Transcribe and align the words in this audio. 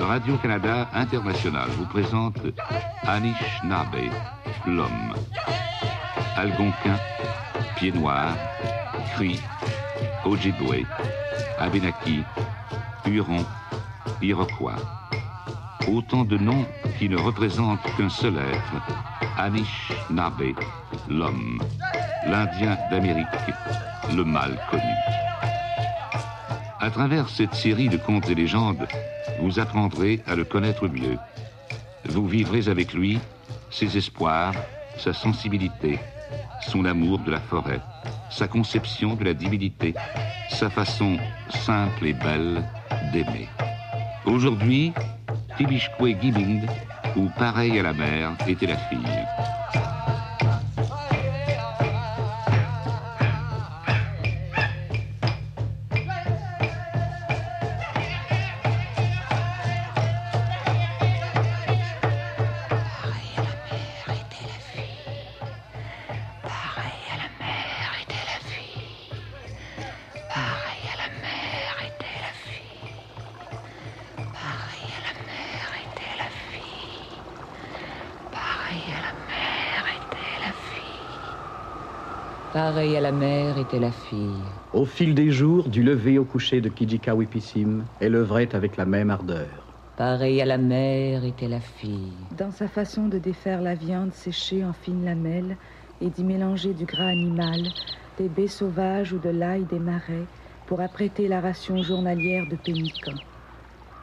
Radio-Canada 0.00 0.88
International 0.94 1.68
vous 1.70 1.86
présente 1.86 2.36
Anish 3.02 3.62
Nabe, 3.64 3.96
l'homme. 4.66 5.14
Algonquin, 6.36 6.96
Pied 7.76 7.92
Noir, 7.92 8.34
Ojibwe, 10.24 10.86
Abenaki, 11.58 12.22
Huron, 13.04 13.44
Iroquois. 14.22 14.76
Autant 15.88 16.24
de 16.24 16.36
noms 16.36 16.64
qui 16.98 17.08
ne 17.08 17.16
représentent 17.16 17.82
qu'un 17.96 18.10
seul 18.10 18.36
être, 18.36 18.74
Anish 19.36 19.92
Nabe, 20.10 20.54
l'homme, 21.08 21.60
l'Indien 22.26 22.78
d'Amérique, 22.90 23.26
le 24.14 24.24
mal 24.24 24.56
connu. 24.70 24.82
À 26.80 26.90
travers 26.90 27.28
cette 27.28 27.54
série 27.54 27.88
de 27.88 27.96
contes 27.96 28.28
et 28.28 28.36
légendes, 28.36 28.86
vous 29.40 29.58
apprendrez 29.58 30.22
à 30.28 30.36
le 30.36 30.44
connaître 30.44 30.86
mieux. 30.86 31.18
Vous 32.04 32.28
vivrez 32.28 32.68
avec 32.68 32.92
lui 32.92 33.18
ses 33.70 33.96
espoirs, 33.96 34.54
sa 34.96 35.12
sensibilité, 35.12 35.98
son 36.60 36.84
amour 36.84 37.18
de 37.20 37.32
la 37.32 37.40
forêt, 37.40 37.80
sa 38.30 38.48
conception 38.48 39.14
de 39.14 39.24
la 39.24 39.34
divinité, 39.34 39.94
sa 40.50 40.70
façon 40.70 41.16
simple 41.48 42.06
et 42.06 42.12
belle 42.12 42.62
d'aimer. 43.12 43.48
Aujourd'hui, 44.24 44.92
Tibishkwe 45.56 46.20
Gibing, 46.20 46.66
ou 47.16 47.28
pareil 47.38 47.78
à 47.78 47.82
la 47.82 47.92
mère, 47.92 48.32
était 48.46 48.66
la 48.66 48.76
fille. 48.76 49.17
Pareil 82.68 82.98
à 82.98 83.00
la 83.00 83.12
mère 83.12 83.56
était 83.56 83.78
la 83.78 83.90
fille. 83.90 84.44
Au 84.74 84.84
fil 84.84 85.14
des 85.14 85.30
jours, 85.30 85.70
du 85.70 85.82
lever 85.82 86.18
au 86.18 86.26
coucher 86.26 86.60
de 86.60 86.68
Kijikawipissim, 86.68 87.86
elle 87.98 88.14
œuvrait 88.14 88.54
avec 88.54 88.76
la 88.76 88.84
même 88.84 89.08
ardeur. 89.08 89.72
Pareil 89.96 90.42
à 90.42 90.44
la 90.44 90.58
mère 90.58 91.24
était 91.24 91.48
la 91.48 91.60
fille. 91.60 92.26
Dans 92.36 92.50
sa 92.50 92.68
façon 92.68 93.08
de 93.08 93.16
défaire 93.16 93.62
la 93.62 93.74
viande 93.74 94.12
séchée 94.12 94.66
en 94.66 94.74
fines 94.74 95.02
lamelles 95.02 95.56
et 96.02 96.10
d'y 96.10 96.24
mélanger 96.24 96.74
du 96.74 96.84
gras 96.84 97.06
animal, 97.06 97.72
des 98.18 98.28
baies 98.28 98.48
sauvages 98.48 99.14
ou 99.14 99.18
de 99.18 99.30
l'ail 99.30 99.64
des 99.64 99.78
marais 99.78 100.26
pour 100.66 100.82
apprêter 100.82 101.26
la 101.26 101.40
ration 101.40 101.82
journalière 101.82 102.44
de 102.46 102.56
pénicans. 102.56 103.22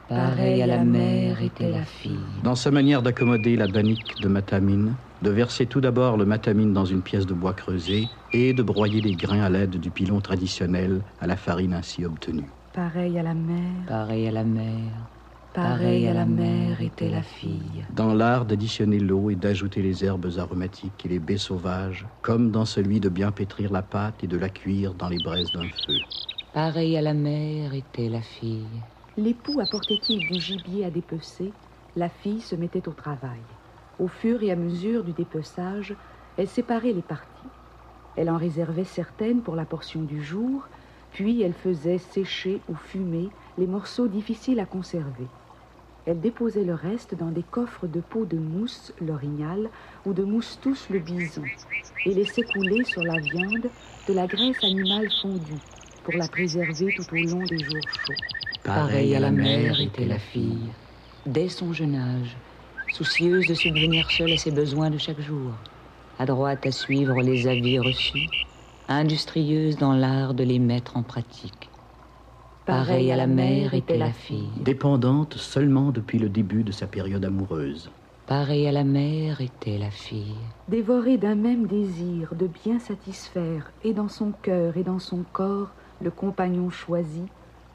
Pareil 0.08 0.64
à 0.64 0.66
la 0.66 0.84
mère 0.84 1.40
était 1.40 1.70
la 1.70 1.86
fille. 1.86 2.42
Dans 2.44 2.56
sa 2.56 2.72
manière 2.72 3.04
d'accommoder 3.04 3.58
la 3.58 3.68
banique 3.68 4.20
de 4.22 4.28
matamine, 4.28 4.96
de 5.22 5.30
verser 5.30 5.68
tout 5.68 5.82
d'abord 5.82 6.18
le 6.18 6.26
matamine 6.26 6.74
dans 6.74 6.86
une 6.86 7.04
pièce 7.04 7.26
de 7.26 7.34
bois 7.34 7.54
creusé 7.54 8.10
et 8.32 8.54
de 8.54 8.64
broyer 8.64 9.02
les 9.02 9.16
grains 9.16 9.42
à 9.42 9.50
l'aide 9.50 9.78
du 9.78 9.92
pilon 9.92 10.22
traditionnel 10.22 11.04
à 11.20 11.28
la 11.28 11.38
farine 11.38 11.74
ainsi 11.74 12.06
obtenue. 12.06 12.54
Pareil 12.74 13.18
à 13.18 13.24
la 13.24 13.34
mère. 13.34 13.86
Pareil 13.88 14.28
à 14.28 14.32
la 14.32 14.44
mère. 14.44 15.08
Pareil 15.54 16.06
à 16.08 16.14
la 16.14 16.26
mère 16.26 16.82
était 16.82 17.10
la 17.10 17.24
fille. 17.24 17.86
Dans 17.90 18.14
l'art 18.14 18.46
d'additionner 18.46 19.00
l'eau 19.00 19.30
et 19.30 19.38
d'ajouter 19.38 19.82
les 19.82 20.04
herbes 20.04 20.28
aromatiques 20.38 21.06
et 21.06 21.10
les 21.10 21.20
baies 21.20 21.38
sauvages, 21.38 22.10
comme 22.22 22.52
dans 22.52 22.66
celui 22.66 23.00
de 23.00 23.08
bien 23.08 23.32
pétrir 23.32 23.72
la 23.72 23.82
pâte 23.82 24.22
et 24.24 24.28
de 24.28 24.36
la 24.38 24.50
cuire 24.50 24.94
dans 24.96 25.08
les 25.08 25.20
braises 25.20 25.52
d'un 25.52 25.70
feu. 25.70 26.02
Pareil 26.52 26.98
à 26.98 27.02
la 27.02 27.14
mère 27.14 27.74
était 27.74 28.10
la 28.10 28.22
fille. 28.22 28.84
L'époux 29.16 29.62
apportait-il 29.62 30.26
du 30.26 30.40
gibier 30.42 30.84
à 30.84 30.92
dépecer, 30.92 31.56
la 31.96 32.10
fille 32.10 32.42
se 32.42 32.56
mettait 32.56 32.90
au 32.90 32.94
travail. 32.94 33.55
Au 34.00 34.08
fur 34.08 34.44
et 34.44 34.52
à 34.52 34.56
mesure 34.56 35.04
du 35.04 35.14
dépeçage, 35.14 35.96
elle 36.38 36.48
séparait 36.48 36.94
les 36.94 37.02
parties. 37.02 37.30
Elle 38.18 38.30
en 38.30 38.38
réservait 38.38 38.84
certaines 38.84 39.42
pour 39.42 39.56
la 39.56 39.66
portion 39.66 40.02
du 40.02 40.24
jour, 40.24 40.68
puis 41.12 41.42
elle 41.42 41.54
faisait 41.54 41.98
sécher 41.98 42.60
ou 42.70 42.76
fumer 42.76 43.30
les 43.58 43.68
morceaux 43.68 44.08
difficiles 44.08 44.60
à 44.60 44.66
conserver. 44.66 45.28
Elle 46.06 46.20
déposait 46.20 46.66
le 46.66 46.74
reste 46.74 47.16
dans 47.16 47.32
des 47.32 47.44
coffres 47.44 47.88
de 47.88 48.00
peau 48.00 48.26
de 48.26 48.38
mousse 48.38 48.94
l'orignal 49.02 49.70
ou 50.06 50.14
de 50.14 50.24
mousse 50.24 50.60
tous 50.62 50.90
le 50.90 51.00
bison 51.00 51.42
et 52.06 52.14
laissait 52.14 52.44
couler 52.44 52.84
sur 52.84 53.04
la 53.04 53.18
viande 53.18 53.70
de 54.08 54.14
la 54.14 54.28
graisse 54.28 54.64
animale 54.64 55.10
fondue 55.22 55.62
pour 56.04 56.14
la 56.14 56.28
préserver 56.28 56.94
tout 56.96 57.16
au 57.16 57.16
long 57.16 57.44
des 57.46 57.64
jours 57.64 57.90
chauds. 58.06 58.14
Pareil 58.64 59.16
à 59.16 59.20
la 59.20 59.32
mère 59.32 59.80
était 59.80 60.06
la 60.06 60.20
fille, 60.20 60.70
dès 61.26 61.50
son 61.50 61.74
jeune 61.74 61.96
âge, 61.96 62.38
soucieuse 62.96 63.46
de 63.46 63.54
subvenir 63.54 64.10
seule 64.10 64.32
à 64.32 64.38
ses 64.38 64.52
besoins 64.52 64.90
de 64.90 64.98
chaque 64.98 65.20
jour, 65.20 65.52
adroite 66.18 66.66
à 66.66 66.72
suivre 66.72 67.22
les 67.22 67.46
avis 67.46 67.78
reçus, 67.78 68.30
industrieuse 68.88 69.78
dans 69.78 69.92
l'art 69.92 70.34
de 70.34 70.46
les 70.46 70.60
mettre 70.60 70.96
en 70.96 71.04
pratique. 71.04 71.70
Pareil 72.66 73.12
à 73.12 73.18
la 73.18 73.28
mère 73.28 73.74
était 73.74 73.98
la 73.98 74.14
fille, 74.14 74.48
Dépendante 74.62 75.34
seulement 75.36 75.92
depuis 75.92 76.20
le 76.20 76.30
début 76.30 76.64
de 76.64 76.72
sa 76.72 76.88
période 76.88 77.26
amoureuse. 77.26 77.92
pareil 78.28 78.66
à 78.66 78.72
la 78.72 78.86
mère 78.86 79.42
était 79.42 79.78
la 79.78 79.92
fille, 79.92 80.38
Dévorée 80.70 81.18
d'un 81.18 81.36
même 81.36 81.68
désir 81.68 82.34
de 82.34 82.48
bien 82.48 82.80
satisfaire 82.80 83.74
et 83.84 83.94
dans 83.94 84.08
son 84.08 84.32
cœur 84.32 84.78
et 84.78 84.84
dans 84.84 85.00
son 85.00 85.26
corps 85.34 85.72
le 86.02 86.12
compagnon 86.12 86.70
choisi, 86.70 87.24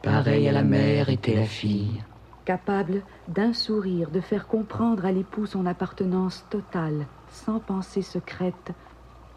pareil 0.02 0.48
à 0.48 0.52
la 0.52 0.62
mère 0.62 1.10
était 1.10 1.36
la 1.36 1.44
fille, 1.44 2.02
capable 2.50 3.02
d'un 3.28 3.52
sourire 3.52 4.10
de 4.10 4.20
faire 4.20 4.48
comprendre 4.48 5.04
à 5.06 5.12
l'époux 5.12 5.46
son 5.46 5.66
appartenance 5.66 6.44
totale, 6.50 7.06
sans 7.30 7.60
pensée 7.60 8.02
secrète, 8.02 8.72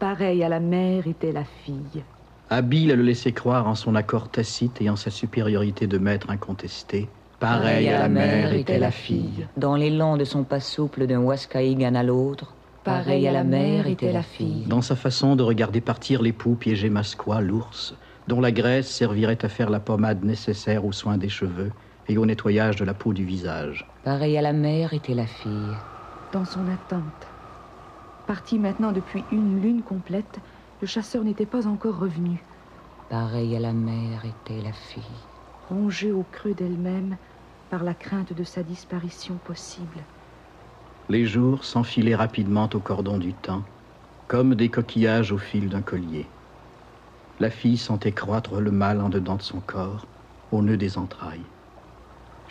pareil 0.00 0.42
à 0.42 0.48
la 0.48 0.58
mère 0.58 1.06
était 1.06 1.30
la 1.30 1.44
fille. 1.44 2.02
Habile 2.50 2.90
à 2.90 2.96
le 2.96 3.04
laisser 3.04 3.30
croire 3.30 3.68
en 3.68 3.76
son 3.76 3.94
accord 3.94 4.28
tacite 4.30 4.82
et 4.82 4.90
en 4.90 4.96
sa 4.96 5.10
supériorité 5.10 5.86
de 5.86 5.96
maître 5.96 6.28
incontesté, 6.30 7.08
pareil 7.38 7.88
à 7.88 8.00
la 8.00 8.08
mère 8.08 8.52
était 8.52 8.80
la 8.80 8.90
fille. 8.90 9.46
Dans 9.56 9.76
l'élan 9.76 10.16
de 10.16 10.24
son 10.24 10.42
pas 10.42 10.58
souple 10.58 11.06
d'un 11.06 11.20
Waskaïgan 11.20 11.94
à 11.94 12.02
l'autre, 12.02 12.56
pareil 12.82 13.28
à 13.28 13.32
la 13.32 13.44
mère 13.44 13.86
était 13.86 14.12
la 14.12 14.24
fille. 14.24 14.64
Dans 14.66 14.82
sa 14.82 14.96
façon 14.96 15.36
de 15.36 15.44
regarder 15.44 15.80
partir 15.80 16.20
l'époux 16.20 16.56
piégé 16.56 16.90
masquois, 16.90 17.40
l'ours, 17.40 17.94
dont 18.26 18.40
la 18.40 18.50
graisse 18.50 18.88
servirait 18.88 19.44
à 19.44 19.48
faire 19.48 19.70
la 19.70 19.78
pommade 19.78 20.24
nécessaire 20.24 20.84
aux 20.84 20.90
soins 20.90 21.16
des 21.16 21.28
cheveux 21.28 21.70
et 22.06 22.18
au 22.18 22.26
nettoyage 22.26 22.76
de 22.76 22.84
la 22.84 22.94
peau 22.94 23.12
du 23.12 23.24
visage. 23.24 23.94
Pareil 24.02 24.36
à 24.38 24.42
la 24.42 24.52
mère 24.52 24.92
était 24.94 25.14
la 25.14 25.26
fille, 25.26 25.82
Dans 26.32 26.44
son 26.44 26.66
attente. 26.68 27.34
Parti 28.26 28.58
maintenant 28.58 28.92
depuis 28.92 29.26
une 29.30 29.60
lune 29.60 29.82
complète, 29.82 30.40
le 30.80 30.86
chasseur 30.86 31.24
n'était 31.24 31.46
pas 31.46 31.66
encore 31.66 31.98
revenu. 31.98 32.46
pareil 33.08 33.54
à 33.56 33.60
la 33.60 33.72
mère 33.72 34.24
était 34.24 34.60
la 34.60 34.72
fille. 34.72 35.30
rongée 35.60 36.12
au 36.12 36.24
creux 36.24 36.54
d'elle-même 36.54 37.18
par 37.68 37.82
la 37.84 37.94
crainte 37.94 38.32
de 38.32 38.44
sa 38.44 38.62
disparition 38.62 39.38
possible. 39.38 40.08
Les 41.08 41.26
jours 41.26 41.64
s'enfilaient 41.64 42.14
rapidement 42.14 42.68
au 42.74 42.80
cordon 42.80 43.18
du 43.18 43.34
temps, 43.38 43.66
comme 44.26 44.54
des 44.54 44.70
coquillages 44.70 45.32
au 45.32 45.38
fil 45.38 45.68
d'un 45.70 45.82
collier. 45.82 46.34
La 47.38 47.50
fille 47.50 47.78
sentait 47.78 48.12
croître 48.14 48.60
le 48.60 48.70
mal 48.72 49.00
en 49.00 49.08
dedans 49.08 49.36
de 49.36 49.42
son 49.42 49.60
corps, 49.60 50.10
au 50.50 50.62
nœud 50.62 50.76
des 50.76 50.98
entrailles. 50.98 51.53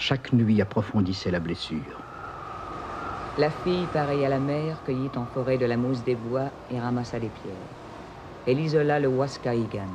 Chaque 0.05 0.33
nuit 0.33 0.59
approfondissait 0.59 1.31
la 1.31 1.39
blessure. 1.39 2.01
La 3.37 3.49
fille, 3.49 3.87
pareille 3.87 4.25
à 4.25 4.27
la 4.27 4.41
mère, 4.41 4.83
cueillit 4.83 5.13
en 5.15 5.25
forêt 5.25 5.57
de 5.57 5.65
la 5.65 5.77
mousse 5.77 6.03
des 6.03 6.17
bois 6.17 6.51
et 6.69 6.77
ramassa 6.77 7.19
les 7.19 7.29
pierres. 7.29 7.69
Elle 8.45 8.59
isola 8.59 8.99
le 8.99 9.07
Waskaïgan. 9.07 9.87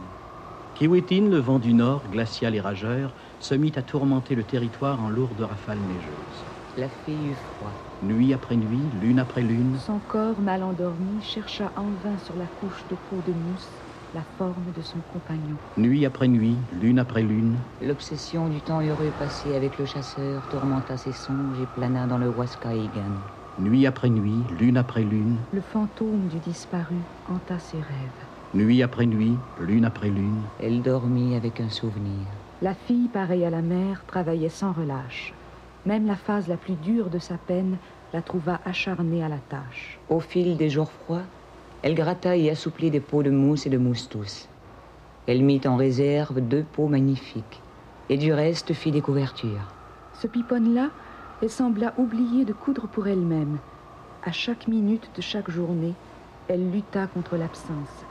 Kiwitin, 0.72 1.28
le 1.28 1.36
vent 1.36 1.58
du 1.58 1.74
nord, 1.74 2.08
glacial 2.08 2.54
et 2.54 2.60
rageur, 2.60 3.14
se 3.38 3.54
mit 3.54 3.72
à 3.76 3.82
tourmenter 3.82 4.34
le 4.34 4.44
territoire 4.44 4.98
en 5.02 5.10
lourdes 5.10 5.42
rafales 5.42 5.82
neigeuses. 5.82 6.46
La 6.74 6.88
fille 6.88 7.26
eut 7.26 7.34
froid. 7.34 7.74
Nuit 8.00 8.32
après 8.32 8.56
nuit, 8.56 8.88
lune 8.88 9.18
après 9.18 9.42
lune, 9.42 9.76
Son 9.76 10.00
corps 10.00 10.40
mal 10.40 10.62
endormi 10.62 11.20
chercha 11.20 11.70
en 11.76 11.92
vain 11.92 12.16
sur 12.16 12.38
la 12.38 12.48
couche 12.48 12.86
de 12.88 12.94
peau 12.94 13.20
de 13.20 13.34
mousse 13.34 13.82
la 14.14 14.22
forme 14.38 14.72
de 14.76 14.82
son 14.82 14.98
compagnon. 15.12 15.56
Nuit 15.76 16.04
après 16.06 16.28
nuit, 16.28 16.56
lune 16.80 16.98
après 16.98 17.22
lune, 17.22 17.56
L'obsession 17.86 18.48
du 18.48 18.60
temps 18.60 18.80
heureux 18.80 19.12
passé 19.18 19.54
avec 19.54 19.78
le 19.78 19.84
chasseur 19.84 20.42
tourmenta 20.50 20.96
ses 20.96 21.12
songes 21.12 21.58
et 21.60 21.66
plana 21.66 22.06
dans 22.06 22.18
le 22.18 22.28
Huascaïgan. 22.28 23.12
nuit 23.58 23.86
après 23.86 24.08
nuit, 24.08 24.44
lune 24.60 24.76
après 24.76 25.02
lune, 25.02 25.36
Le 25.52 25.60
fantôme 25.60 26.28
du 26.28 26.38
disparu 26.38 26.96
hanta 27.28 27.58
ses 27.58 27.76
rêves. 27.78 28.24
nuit 28.54 28.82
après 28.82 29.06
nuit, 29.06 29.36
lune 29.60 29.84
après 29.84 30.10
lune, 30.10 30.40
Elle 30.60 30.82
dormit 30.82 31.34
avec 31.34 31.60
un 31.60 31.68
souvenir. 31.68 32.26
La 32.62 32.74
fille, 32.74 33.08
pareille 33.08 33.44
à 33.44 33.50
la 33.50 33.62
mère, 33.62 34.04
travaillait 34.06 34.48
sans 34.48 34.72
relâche. 34.72 35.32
Même 35.86 36.06
la 36.06 36.16
phase 36.16 36.48
la 36.48 36.56
plus 36.56 36.74
dure 36.74 37.08
de 37.10 37.18
sa 37.18 37.36
peine 37.38 37.76
la 38.12 38.22
trouva 38.22 38.58
acharnée 38.64 39.22
à 39.22 39.28
la 39.28 39.38
tâche. 39.38 39.98
Au 40.08 40.18
fil 40.18 40.56
des 40.56 40.70
jours 40.70 40.90
froids, 40.90 41.22
elle 41.82 41.94
gratta 41.94 42.36
et 42.36 42.50
assouplit 42.50 42.90
des 42.90 43.00
pots 43.00 43.22
de 43.22 43.30
mousse 43.30 43.66
et 43.66 43.70
de 43.70 43.78
moustous. 43.78 44.48
Elle 45.26 45.42
mit 45.44 45.60
en 45.66 45.76
réserve 45.76 46.40
deux 46.40 46.64
pots 46.64 46.88
magnifiques 46.88 47.64
et 48.08 48.16
du 48.16 48.32
reste 48.32 48.72
fit 48.72 48.90
des 48.90 49.02
couvertures. 49.02 49.68
Ce 50.12 50.26
piponne-là, 50.26 50.92
elle 51.40 51.50
sembla 51.50 51.94
oublier 51.98 52.44
de 52.44 52.52
coudre 52.52 52.88
pour 52.88 53.06
elle-même. 53.06 53.60
À 54.22 54.32
chaque 54.32 54.66
minute 54.66 55.14
de 55.14 55.20
chaque 55.20 55.50
journée, 55.50 56.00
elle 56.48 56.70
lutta 56.70 57.06
contre 57.06 57.36
l'absence. 57.36 58.06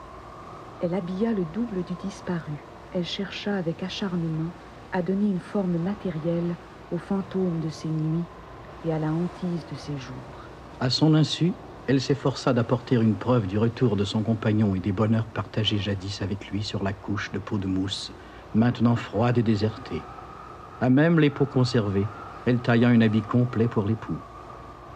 Elle 0.80 0.94
habilla 0.94 1.32
le 1.34 1.44
double 1.44 1.82
du 1.82 1.94
disparu. 1.96 2.68
Elle 2.90 3.04
chercha 3.04 3.56
avec 3.56 3.82
acharnement 3.82 4.52
à 4.92 5.02
donner 5.02 5.28
une 5.28 5.40
forme 5.40 5.76
matérielle 5.76 6.56
au 6.90 6.96
fantôme 6.98 7.60
de 7.60 7.68
ses 7.68 7.90
nuits 7.90 8.28
et 8.84 8.92
à 8.92 8.98
la 8.98 9.12
hantise 9.12 9.66
de 9.66 9.74
ses 9.74 9.98
jours. 9.98 10.50
À 10.80 10.88
son 10.88 11.14
insu, 11.14 11.56
elle 11.88 12.02
s'efforça 12.02 12.52
d'apporter 12.52 12.96
une 12.96 13.16
preuve 13.16 13.46
du 13.46 13.56
retour 13.56 13.96
de 13.96 14.04
son 14.04 14.22
compagnon 14.22 14.74
et 14.74 14.78
des 14.80 14.92
bonheurs 14.92 15.26
partagés 15.26 15.78
jadis 15.78 16.20
avec 16.20 16.48
lui 16.48 16.62
sur 16.62 16.82
la 16.84 16.92
couche 16.92 17.32
de 17.32 17.38
peau 17.38 17.58
de 17.58 17.66
mousse, 17.66 18.12
maintenant 18.52 18.94
froide 18.94 19.38
et 19.38 19.42
désertée. 19.42 20.02
À 20.82 20.90
même 20.90 21.18
les 21.18 21.30
peaux 21.30 21.46
conservées, 21.46 22.06
elle 22.44 22.60
tailla 22.60 22.88
un 22.88 23.00
habit 23.00 23.22
complet 23.22 23.68
pour 23.68 23.86
l'époux. 23.86 24.20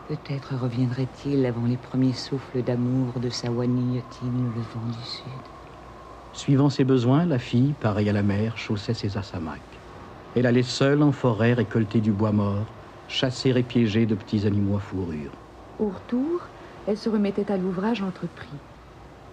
Peut-être 0.07 0.55
reviendrait-il 0.55 1.47
avant 1.47 1.65
les 1.65 1.79
premiers 1.79 2.13
souffles 2.13 2.63
d'amour 2.63 3.21
de 3.21 3.31
sa 3.31 3.49
guignotine 3.49 4.53
le 4.55 4.61
vent 4.61 4.87
du 4.87 5.03
sud. 5.03 5.49
Suivant 6.33 6.69
ses 6.69 6.85
besoins, 6.85 7.25
la 7.25 7.39
fille, 7.39 7.73
pareille 7.73 8.11
à 8.11 8.13
la 8.13 8.23
mère, 8.23 8.59
chaussait 8.59 8.93
ses 8.93 9.17
assamacs. 9.17 9.81
Elle 10.35 10.45
allait 10.45 10.63
seule 10.63 11.03
en 11.03 11.13
forêt 11.13 11.55
récolter 11.55 12.03
du 12.03 12.13
bois 12.13 12.33
mort, 12.33 12.75
chasser 13.07 13.51
et 13.57 13.63
piéger 13.63 14.05
de 14.05 14.15
petits 14.15 14.47
animaux 14.47 14.77
à 14.77 14.81
fourrure. 14.81 15.33
Au 15.79 15.89
retour, 15.91 16.52
elle 16.87 16.99
se 16.99 17.09
remettait 17.09 17.51
à 17.51 17.57
l'ouvrage 17.57 18.03
entrepris. 18.03 18.59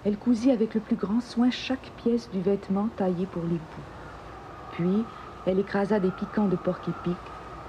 Elle 0.06 0.18
cousit 0.18 0.52
avec 0.52 0.74
le 0.74 0.80
plus 0.80 0.96
grand 0.96 1.22
soin 1.22 1.50
chaque 1.52 1.92
pièce 1.98 2.30
du 2.32 2.42
vêtement 2.42 2.88
taillé 2.96 3.26
pour 3.26 3.44
l'époux. 3.44 3.82
Puis, 4.72 5.06
elle 5.46 5.60
écrasa 5.60 6.00
des 6.00 6.12
piquants 6.12 6.48
de 6.48 6.56
porc 6.56 6.80
épic, 6.88 7.18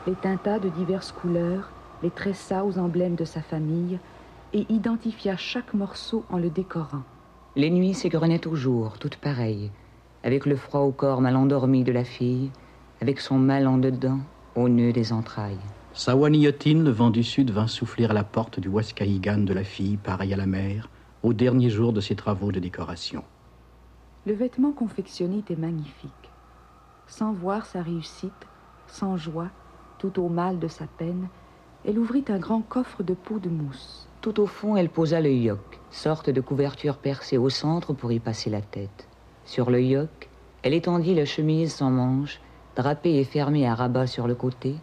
les 0.07 0.15
tinta 0.15 0.59
de 0.59 0.69
diverses 0.69 1.13
couleurs, 1.13 1.71
les 2.03 2.11
tressa 2.11 2.65
aux 2.65 2.79
emblèmes 2.79 3.17
de 3.17 3.25
sa 3.25 3.43
famille 3.43 3.99
et 4.53 4.67
identifia 4.69 5.37
chaque 5.37 5.75
morceau 5.75 6.25
en 6.31 6.39
le 6.39 6.51
décorant. 6.51 7.03
Les 7.57 7.71
nuits 7.71 7.95
s'égrenaient 7.95 8.39
toujours, 8.39 8.99
toutes 8.99 9.17
pareilles, 9.17 9.71
avec 10.23 10.47
le 10.47 10.57
froid 10.57 10.81
au 10.81 10.93
corps 10.93 11.21
mal 11.21 11.37
endormi 11.37 11.85
de 11.85 11.93
la 11.93 12.05
fille, 12.05 12.51
avec 13.01 13.21
son 13.21 13.39
mal 13.39 13.67
en 13.67 13.79
dedans, 13.79 14.21
au 14.55 14.69
nœud 14.69 14.93
des 14.93 15.13
entrailles. 15.13 15.59
Sa 16.01 16.17
guignotine, 16.17 16.83
le 16.83 16.91
vent 16.91 17.11
du 17.11 17.23
sud, 17.23 17.51
vint 17.51 17.67
souffler 17.67 18.07
à 18.07 18.15
la 18.15 18.25
porte 18.25 18.59
du 18.59 18.69
Waskahigan 18.69 19.45
de 19.45 19.53
la 19.53 19.65
fille, 19.65 19.99
pareille 19.99 20.33
à 20.33 20.37
la 20.39 20.47
mère, 20.47 20.89
au 21.23 21.35
dernier 21.35 21.69
jour 21.69 21.93
de 21.93 22.01
ses 22.01 22.15
travaux 22.15 22.53
de 22.53 22.59
décoration. 22.59 23.23
Le 24.25 24.33
vêtement 24.33 24.73
confectionné 24.73 25.41
était 25.41 25.61
magnifique. 25.61 26.31
Sans 27.07 27.35
voir 27.35 27.67
sa 27.67 27.83
réussite, 27.83 28.33
sans 28.87 29.19
joie, 29.19 29.51
tout 29.99 30.19
au 30.19 30.31
mal 30.31 30.59
de 30.59 30.69
sa 30.69 30.87
peine, 30.87 31.29
elle 31.85 31.99
ouvrit 31.99 32.25
un 32.29 32.39
grand 32.39 32.63
coffre 32.63 33.03
de 33.03 33.13
peau 33.13 33.39
de 33.39 33.51
mousse. 33.51 34.09
Tout 34.23 34.41
au 34.41 34.47
fond, 34.47 34.79
elle 34.79 34.89
posa 34.89 35.21
le 35.21 35.31
yoke, 35.31 35.81
sorte 35.91 36.31
de 36.31 36.41
couverture 36.41 36.97
percée 36.97 37.37
au 37.37 37.51
centre 37.51 37.93
pour 37.93 38.11
y 38.11 38.21
passer 38.21 38.49
la 38.49 38.63
tête. 38.63 39.07
Sur 39.45 39.71
le 39.71 39.83
yoke, 39.83 40.31
elle 40.63 40.73
étendit 40.73 41.15
la 41.15 41.27
chemise 41.27 41.75
sans 41.75 41.91
manches, 41.91 42.41
drapée 42.75 43.17
et 43.17 43.25
fermée 43.25 43.69
à 43.69 43.75
rabat 43.75 44.07
sur 44.07 44.27
le 44.27 44.35
côté, 44.35 44.77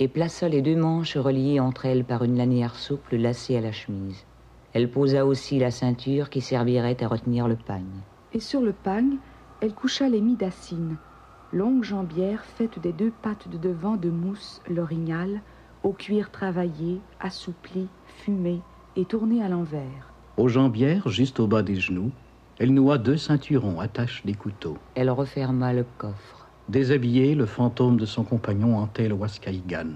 et 0.00 0.08
plaça 0.08 0.48
les 0.48 0.62
deux 0.62 0.76
manches 0.76 1.18
reliées 1.18 1.60
entre 1.60 1.84
elles 1.84 2.04
par 2.04 2.24
une 2.24 2.36
lanière 2.36 2.74
souple 2.74 3.16
lacée 3.16 3.56
à 3.56 3.60
la 3.60 3.70
chemise. 3.70 4.24
Elle 4.72 4.90
posa 4.90 5.26
aussi 5.26 5.58
la 5.58 5.70
ceinture 5.70 6.30
qui 6.30 6.40
servirait 6.40 7.02
à 7.04 7.08
retenir 7.08 7.46
le 7.46 7.56
pagne. 7.56 8.00
Et 8.32 8.40
sur 8.40 8.62
le 8.62 8.72
pagne, 8.72 9.18
elle 9.60 9.74
coucha 9.74 10.08
les 10.08 10.22
midacines, 10.22 10.96
longues 11.52 11.84
jambières 11.84 12.44
faites 12.44 12.78
des 12.78 12.92
deux 12.92 13.12
pattes 13.22 13.48
de 13.48 13.58
devant 13.58 13.96
de 13.96 14.08
mousse 14.08 14.62
l'orignal, 14.70 15.42
au 15.82 15.92
cuir 15.92 16.30
travaillé, 16.30 17.00
assoupli, 17.20 17.86
fumé 18.06 18.60
et 18.96 19.04
tourné 19.04 19.42
à 19.42 19.48
l'envers. 19.48 20.12
Aux 20.38 20.48
jambières, 20.48 21.08
juste 21.08 21.40
au 21.40 21.46
bas 21.46 21.62
des 21.62 21.76
genoux, 21.76 22.10
elle 22.58 22.72
noua 22.72 22.96
deux 22.96 23.16
ceinturons, 23.16 23.80
attache 23.80 24.24
des 24.24 24.34
couteaux. 24.34 24.78
Elle 24.94 25.10
referma 25.10 25.72
le 25.72 25.84
coffre. 25.98 26.39
Déshabillé, 26.70 27.34
le 27.34 27.46
fantôme 27.46 27.96
de 27.96 28.06
son 28.06 28.22
compagnon 28.22 28.78
hantait 28.78 29.08
le 29.08 29.14
Waskahigan. 29.14 29.88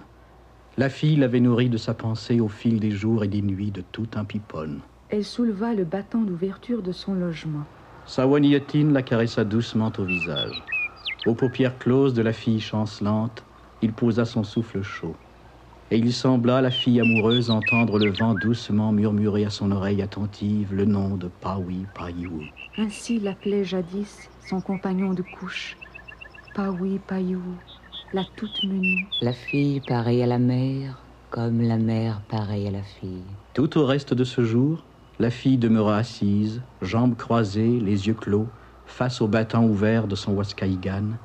La 0.76 0.88
fille 0.88 1.14
l'avait 1.14 1.38
nourri 1.38 1.68
de 1.68 1.76
sa 1.76 1.94
pensée 1.94 2.40
au 2.40 2.48
fil 2.48 2.80
des 2.80 2.90
jours 2.90 3.22
et 3.22 3.28
des 3.28 3.42
nuits 3.42 3.70
de 3.70 3.80
tout 3.92 4.08
un 4.16 4.24
piponne. 4.24 4.80
Elle 5.08 5.24
souleva 5.24 5.72
le 5.72 5.84
battant 5.84 6.22
d'ouverture 6.22 6.82
de 6.82 6.90
son 6.90 7.14
logement. 7.14 7.62
Sa 8.06 8.26
guignotine 8.26 8.92
la 8.92 9.02
caressa 9.02 9.44
doucement 9.44 9.92
au 9.96 10.02
visage. 10.02 10.64
Aux 11.26 11.34
paupières 11.34 11.78
closes 11.78 12.12
de 12.12 12.22
la 12.22 12.32
fille 12.32 12.60
chancelante, 12.60 13.44
il 13.80 13.92
posa 13.92 14.24
son 14.24 14.42
souffle 14.42 14.82
chaud. 14.82 15.14
Et 15.92 15.98
il 15.98 16.12
sembla, 16.12 16.60
la 16.60 16.72
fille 16.72 17.00
amoureuse, 17.00 17.50
entendre 17.50 18.00
le 18.00 18.10
vent 18.10 18.34
doucement 18.34 18.90
murmurer 18.90 19.44
à 19.44 19.50
son 19.50 19.70
oreille 19.70 20.02
attentive 20.02 20.74
le 20.74 20.86
nom 20.86 21.16
de 21.16 21.28
Pawi 21.40 21.86
Paiwu. 21.94 22.50
Ainsi 22.78 23.20
l'appelait 23.20 23.64
jadis 23.64 24.28
son 24.48 24.60
compagnon 24.60 25.14
de 25.14 25.22
couche. 25.22 25.76
Pawi 26.54 27.00
Paiou, 27.00 27.42
la 28.12 28.22
toute 28.36 28.62
menue. 28.62 29.04
La 29.20 29.32
fille 29.32 29.80
pareille 29.80 30.22
à 30.22 30.26
la 30.26 30.38
mère, 30.38 31.04
comme 31.30 31.60
la 31.60 31.78
mère 31.78 32.22
pareille 32.28 32.68
à 32.68 32.70
la 32.70 32.82
fille. 32.84 33.26
Tout 33.54 33.76
au 33.76 33.84
reste 33.84 34.14
de 34.14 34.22
ce 34.22 34.44
jour, 34.44 34.84
la 35.18 35.30
fille 35.30 35.58
demeura 35.58 35.96
assise, 35.96 36.62
jambes 36.80 37.16
croisées, 37.16 37.80
les 37.80 38.06
yeux 38.06 38.14
clos, 38.14 38.46
face 38.86 39.20
au 39.20 39.26
battant 39.26 39.64
ouvert 39.64 40.06
de 40.06 40.14
son 40.14 40.32
Waskahigan, 40.34 41.18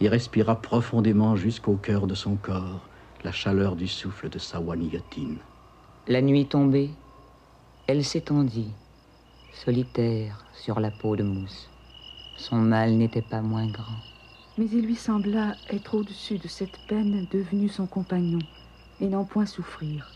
et 0.00 0.08
respira 0.10 0.60
profondément 0.60 1.34
jusqu'au 1.34 1.76
cœur 1.76 2.06
de 2.06 2.14
son 2.14 2.36
corps 2.36 2.86
la 3.24 3.32
chaleur 3.32 3.76
du 3.76 3.88
souffle 3.88 4.28
de 4.28 4.38
sa 4.38 4.60
guignotine. 4.60 5.38
La 6.08 6.20
nuit 6.20 6.44
tombée, 6.44 6.90
elle 7.86 8.04
s'étendit, 8.04 8.68
solitaire 9.50 10.44
sur 10.52 10.78
la 10.78 10.90
peau 10.90 11.16
de 11.16 11.22
mousse. 11.22 11.70
Son 12.36 12.56
mal 12.56 12.92
n'était 12.92 13.22
pas 13.22 13.40
moins 13.40 13.66
grand. 13.66 14.13
Mais 14.56 14.66
il 14.66 14.86
lui 14.86 14.94
sembla 14.94 15.56
être 15.68 15.96
au-dessus 15.96 16.38
de 16.38 16.46
cette 16.46 16.78
peine 16.86 17.26
devenue 17.32 17.68
son 17.68 17.86
compagnon 17.86 18.38
et 19.00 19.08
n'en 19.08 19.24
point 19.24 19.46
souffrir. 19.46 20.12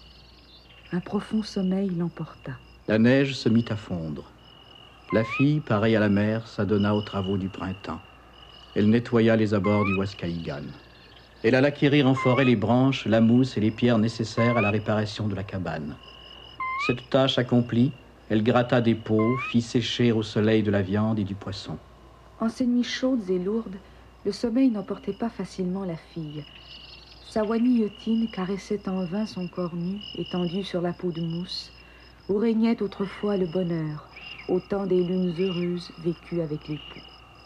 Un 0.92 1.00
profond 1.00 1.42
sommeil 1.42 1.90
l'emporta. 1.90 2.52
La 2.87 2.99
neige 2.99 3.35
se 3.35 3.49
mit 3.49 3.64
à 3.68 3.76
fondre. 3.76 4.30
La 5.12 5.25
fille, 5.25 5.61
pareille 5.61 5.97
à 5.97 6.00
la 6.00 6.09
mère, 6.09 6.47
s'adonna 6.47 6.95
aux 6.95 7.02
travaux 7.02 7.37
du 7.37 7.49
printemps. 7.49 8.00
Elle 8.76 8.90
nettoya 8.90 9.35
les 9.37 9.54
abords 9.54 9.85
du 9.85 9.95
Waskahigan. 9.97 10.64
Elle 11.42 11.54
alla 11.54 11.68
acquérir 11.68 12.07
en 12.07 12.14
forêt 12.14 12.45
les 12.45 12.57
branches, 12.57 13.07
la 13.07 13.21
mousse 13.21 13.57
et 13.57 13.61
les 13.61 13.71
pierres 13.71 13.99
nécessaires 13.99 14.57
à 14.57 14.61
la 14.61 14.71
réparation 14.71 15.26
de 15.26 15.35
la 15.35 15.42
cabane. 15.42 15.97
Cette 16.87 17.11
tâche 17.11 17.38
accomplie, 17.38 17.92
elle 18.28 18.42
gratta 18.42 18.80
des 18.80 18.95
pots, 18.95 19.37
fit 19.50 19.62
sécher 19.62 20.12
au 20.12 20.23
soleil 20.23 20.62
de 20.62 20.71
la 20.71 20.83
viande 20.83 21.18
et 21.18 21.25
du 21.25 21.35
poisson. 21.35 21.76
En 22.40 22.49
ces 22.49 22.66
nuits 22.66 22.85
chaudes 22.85 23.28
et 23.30 23.38
lourdes, 23.38 23.76
le 24.25 24.32
sommeil 24.32 24.70
n'emportait 24.70 25.12
pas 25.12 25.30
facilement 25.30 25.84
la 25.84 25.96
fille. 25.96 26.44
Sa 27.28 27.44
guignotine 27.44 28.28
caressait 28.28 28.88
en 28.88 29.04
vain 29.04 29.26
son 29.26 29.46
corps 29.46 29.75
nu, 29.75 30.00
étendu 30.16 30.64
sur 30.64 30.80
la 30.80 30.92
peau 30.92 31.12
de 31.12 31.20
mousse, 31.20 31.70
où 32.28 32.37
régnait 32.37 32.82
autrefois 32.82 33.37
le 33.37 33.46
bonheur, 33.46 34.08
au 34.48 34.60
temps 34.60 34.87
des 34.87 35.02
lunes 35.02 35.34
heureuses 35.38 35.90
vécues 35.98 36.40
avec 36.40 36.68
l'époux. 36.68 37.00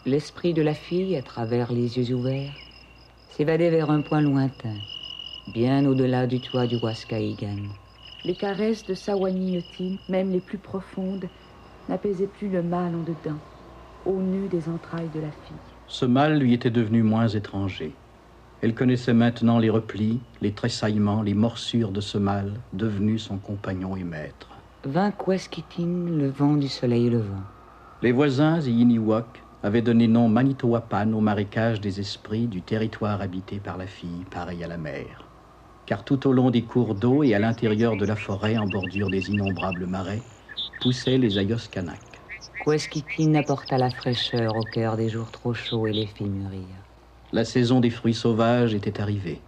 L'esprit 0.05 0.53
de 0.53 0.61
la 0.61 0.73
fille, 0.73 1.15
à 1.15 1.21
travers 1.21 1.71
les 1.71 1.97
yeux 1.97 2.15
ouverts, 2.15 2.55
s'évadait 3.29 3.69
vers 3.69 3.89
un 3.89 4.01
point 4.01 4.21
lointain, 4.21 4.77
bien 5.53 5.85
au-delà 5.85 6.27
du 6.27 6.39
toit 6.39 6.67
du 6.67 6.77
Waskahigan. 6.77 7.63
Les 8.23 8.35
caresses 8.35 8.85
de 8.85 8.93
sa 8.93 9.15
guignotine, 9.15 9.97
même 10.07 10.31
les 10.31 10.39
plus 10.39 10.57
profondes, 10.57 11.27
n'apaisaient 11.89 12.27
plus 12.27 12.49
le 12.49 12.63
mal 12.63 12.95
en 12.95 13.03
dedans, 13.03 13.39
au 14.05 14.13
nœud 14.13 14.47
des 14.47 14.69
entrailles 14.69 15.11
de 15.13 15.19
la 15.19 15.31
fille. 15.31 15.72
Ce 15.87 16.05
mal 16.05 16.39
lui 16.39 16.53
était 16.53 16.71
devenu 16.71 17.03
moins 17.03 17.27
étranger. 17.27 17.93
Elle 18.61 18.73
connaissait 18.73 19.13
maintenant 19.13 19.59
les 19.59 19.69
replis, 19.69 20.19
les 20.41 20.53
tressaillements, 20.53 21.21
les 21.21 21.33
morsures 21.33 21.91
de 21.91 22.01
ce 22.01 22.17
mal, 22.17 22.53
devenu 22.71 23.19
son 23.19 23.37
compagnon 23.37 23.95
et 23.95 24.03
maître. 24.03 24.49
Vint 24.85 25.11
Quaskitin, 25.11 26.05
le 26.07 26.29
vent 26.29 26.55
du 26.55 26.67
soleil 26.67 27.09
levant. 27.09 27.43
Les 28.01 28.11
voisins 28.11 28.59
Iiniwok 28.59 29.43
avaient 29.63 29.81
donné 29.81 30.07
nom 30.07 30.27
Manitowapan 30.27 31.13
au 31.13 31.21
marécage 31.21 31.79
des 31.79 31.99
esprits 31.99 32.47
du 32.47 32.61
territoire 32.61 33.21
habité 33.21 33.59
par 33.59 33.77
la 33.77 33.87
fille, 33.87 34.25
pareil 34.29 34.63
à 34.63 34.67
la 34.67 34.77
mer. 34.77 35.27
Car 35.85 36.03
tout 36.03 36.27
au 36.27 36.33
long 36.33 36.49
des 36.49 36.63
cours 36.63 36.95
d'eau 36.95 37.23
et 37.23 37.33
à 37.33 37.39
l'intérieur 37.39 37.97
de 37.97 38.05
la 38.05 38.15
forêt, 38.15 38.57
en 38.57 38.67
bordure 38.67 39.09
des 39.09 39.31
innombrables 39.31 39.85
marais, 39.85 40.21
poussaient 40.79 41.17
les 41.17 41.37
ayos 41.37 41.57
Queskikin 42.63 43.33
apporta 43.33 43.77
la 43.77 43.89
fraîcheur 43.89 44.55
au 44.55 44.63
cœur 44.63 44.95
des 44.95 45.09
jours 45.09 45.31
trop 45.31 45.53
chauds 45.53 45.85
et 45.85 45.91
les 45.91 46.05
fit 46.05 46.23
mûrir. 46.23 46.77
La 47.33 47.43
saison 47.43 47.81
des 47.81 47.89
fruits 47.89 48.13
sauvages 48.13 48.73
était 48.73 49.01
arrivée. 49.01 49.41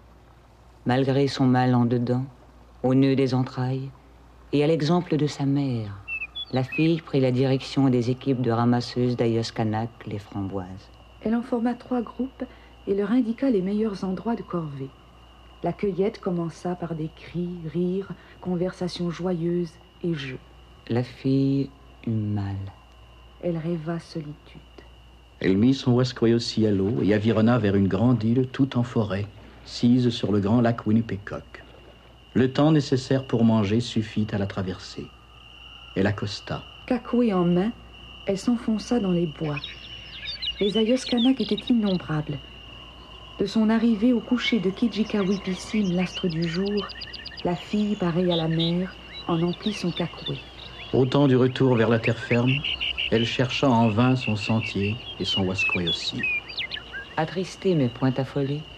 Malgré 0.86 1.30
son 1.30 1.46
mal 1.46 1.76
en 1.76 1.86
dedans, 1.86 2.26
au 2.84 2.94
nœud 2.94 3.16
des 3.16 3.34
entrailles, 3.34 3.90
et 4.52 4.66
à 4.66 4.68
l'exemple 4.68 5.16
de 5.16 5.28
sa 5.28 5.46
mère, 5.46 5.98
la 6.52 6.64
fille 6.64 7.00
prit 7.00 7.22
la 7.22 7.32
direction 7.32 7.88
des 7.88 8.10
équipes 8.10 8.42
de 8.42 8.52
ramasseuses 8.52 9.16
d'Ayoskanak, 9.16 10.08
les 10.08 10.20
framboises. 10.20 10.92
Elle 11.22 11.36
en 11.36 11.42
forma 11.42 11.74
trois 11.74 12.02
groupes 12.02 12.44
et 12.86 12.96
leur 12.96 13.14
indiqua 13.14 13.50
les 13.50 13.62
meilleurs 13.62 14.04
endroits 14.04 14.36
de 14.36 14.44
corvée. 14.44 14.92
La 15.64 15.72
cueillette 15.72 16.20
commença 16.20 16.76
par 16.76 16.96
des 16.96 17.08
cris, 17.16 17.62
rires, 17.72 18.12
conversations 18.42 19.10
joyeuses 19.10 19.72
et 20.04 20.14
jeux. 20.14 20.42
La 20.90 21.02
fille 21.02 21.72
eut 22.06 22.12
mal. 22.12 22.58
Elle 23.46 23.60
rêva 23.60 24.00
solitude. 24.00 24.60
Elle 25.40 25.56
mit 25.56 25.76
son 25.76 25.92
Wasquayosi 25.92 26.66
à 26.66 26.72
l'eau 26.72 27.04
et 27.04 27.14
avironna 27.14 27.60
vers 27.60 27.76
une 27.76 27.88
grande 27.88 28.24
île 28.24 28.48
toute 28.52 28.76
en 28.76 28.82
forêt, 28.82 29.28
sise 29.66 30.10
sur 30.10 30.32
le 30.32 30.40
grand 30.40 30.62
lac 30.62 30.88
Winnipegok. 30.88 31.64
Le 32.34 32.52
temps 32.52 32.72
nécessaire 32.72 33.24
pour 33.24 33.44
manger 33.44 33.82
suffit 33.82 34.26
à 34.32 34.40
la 34.40 34.48
traverser. 34.48 35.06
Elle 35.96 36.08
accosta. 36.08 36.64
Cacoué 36.88 37.34
en 37.34 37.46
main, 37.46 37.72
elle 38.26 38.40
s'enfonça 38.40 39.00
dans 39.00 39.12
les 39.12 39.28
bois. 39.28 39.60
Les 40.60 40.80
Ayoskanak 40.80 41.40
étaient 41.40 41.72
innombrables. 41.72 42.40
De 43.40 43.46
son 43.46 43.70
arrivée 43.70 44.12
au 44.12 44.22
coucher 44.22 44.60
de 44.60 44.72
Kijikawipissim, 44.72 45.94
l'astre 45.94 46.28
du 46.28 46.46
jour, 46.46 46.88
la 47.44 47.56
fille, 47.56 47.96
pareille 47.96 48.32
à 48.32 48.38
la 48.38 48.48
mer, 48.48 48.92
en 49.28 49.40
emplit 49.44 49.74
son 49.74 49.92
cacoué. 49.92 50.40
Au 50.94 51.06
temps 51.06 51.28
du 51.28 51.36
retour 51.36 51.76
vers 51.76 51.90
la 51.90 52.00
terre 52.00 52.18
ferme, 52.18 52.52
elle 53.10 53.26
chercha 53.26 53.68
en 53.70 53.88
vain 53.90 54.16
son 54.16 54.36
sentier 54.36 55.02
et 55.18 55.26
son 55.26 55.42
wasquay 55.44 55.88
aussi. 55.88 56.30
Attristée 57.18 57.76
mais 57.76 57.90
point 57.90 58.14
affolée, 58.16 58.70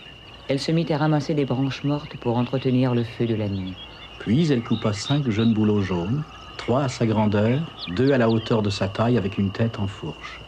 elle 0.48 0.60
se 0.60 0.72
mit 0.72 0.86
à 0.92 0.98
ramasser 0.98 1.34
des 1.36 1.46
branches 1.46 1.84
mortes 1.84 2.18
pour 2.18 2.38
entretenir 2.38 2.96
le 2.96 3.04
feu 3.04 3.28
de 3.28 3.36
la 3.36 3.50
nuit. 3.50 3.80
Puis 4.20 4.52
elle 4.52 4.64
coupa 4.64 4.94
cinq 4.94 5.30
jeunes 5.30 5.54
bouleaux 5.54 5.82
jaunes, 5.82 6.26
trois 6.56 6.84
à 6.84 6.90
sa 6.90 7.06
grandeur, 7.06 7.78
deux 7.88 8.12
à 8.14 8.18
la 8.18 8.30
hauteur 8.30 8.62
de 8.62 8.70
sa 8.70 8.90
taille 8.90 9.18
avec 9.18 9.38
une 9.38 9.52
tête 9.52 9.80
en 9.80 9.88
fourche. 9.88 10.44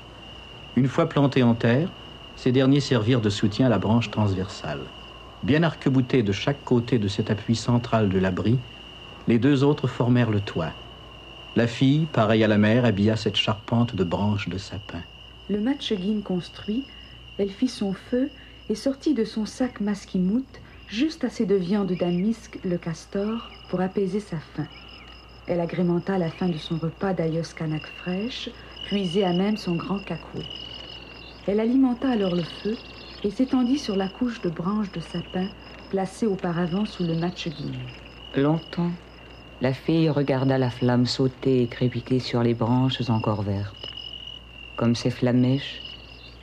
Une 0.76 0.88
fois 0.88 1.10
plantés 1.10 1.44
en 1.44 1.56
terre, 1.56 1.94
ces 2.36 2.52
derniers 2.52 2.80
servirent 2.82 3.22
de 3.22 3.30
soutien 3.30 3.68
à 3.68 3.70
la 3.70 3.80
branche 3.80 4.12
transversale. 4.12 4.94
Bien 5.44 5.64
arc-boutés 5.64 6.24
de 6.24 6.32
chaque 6.32 6.64
côté 6.64 7.00
de 7.00 7.08
cet 7.08 7.30
appui 7.30 7.56
central 7.56 8.10
de 8.10 8.20
l'abri, 8.20 8.64
les 9.28 9.40
deux 9.40 9.64
autres 9.64 9.88
formèrent 9.88 10.32
le 10.32 10.42
toit. 10.42 10.76
La 11.56 11.68
fille, 11.68 12.06
pareille 12.06 12.44
à 12.44 12.48
la 12.48 12.58
mère, 12.58 12.86
habilla 12.86 13.16
cette 13.16 13.36
charpente 13.36 13.96
de 13.96 14.04
branches 14.04 14.50
de 14.50 14.58
sapin. 14.58 15.02
Le 15.50 15.60
matchegin 15.60 16.22
construit, 16.24 16.84
elle 17.38 17.50
fit 17.50 17.68
son 17.68 17.94
feu 17.94 18.30
et 18.70 18.76
sortit 18.76 19.14
de 19.14 19.24
son 19.24 19.46
sac 19.46 19.82
masquimout 19.82 20.46
juste 20.88 21.24
assez 21.24 21.46
de 21.46 21.56
viande 21.56 21.92
d'amisque, 21.92 22.60
le 22.64 22.78
castor, 22.78 23.52
pour 23.70 23.82
apaiser 23.82 24.20
sa 24.20 24.38
faim. 24.38 24.68
Elle 25.48 25.60
agrémenta 25.60 26.18
la 26.18 26.30
fin 26.30 26.48
de 26.48 26.58
son 26.58 26.78
repas 26.78 27.14
d'aïos 27.14 27.54
kanak 27.56 27.86
fraîche, 27.88 28.50
puisée 28.88 29.24
à 29.24 29.34
même 29.34 29.58
son 29.58 29.76
grand 29.76 30.00
cacou. 30.00 30.40
Elle 31.48 31.60
alimenta 31.60 32.10
alors 32.10 32.36
le 32.36 32.44
feu 32.44 32.78
et 33.24 33.32
s'étendit 33.32 33.80
sur 33.80 33.96
la 33.96 34.08
couche 34.08 34.42
de 34.42 34.50
branches 34.50 34.92
de 34.92 35.00
sapin 35.00 35.48
placée 35.90 36.28
auparavant 36.28 36.86
sous 36.86 37.04
le 37.04 37.16
matchegin. 37.16 37.74
Longtemps, 38.36 38.92
la 39.62 39.74
fille 39.74 40.10
regarda 40.10 40.58
la 40.58 40.70
flamme 40.70 41.06
sauter 41.06 41.64
et 41.64 41.68
crépiter 41.68 42.20
sur 42.20 42.44
les 42.44 42.54
branches 42.54 43.10
encore 43.10 43.42
vertes. 43.42 43.90
Comme 44.78 44.96
ces 44.96 45.10
flamèches, 45.10 45.82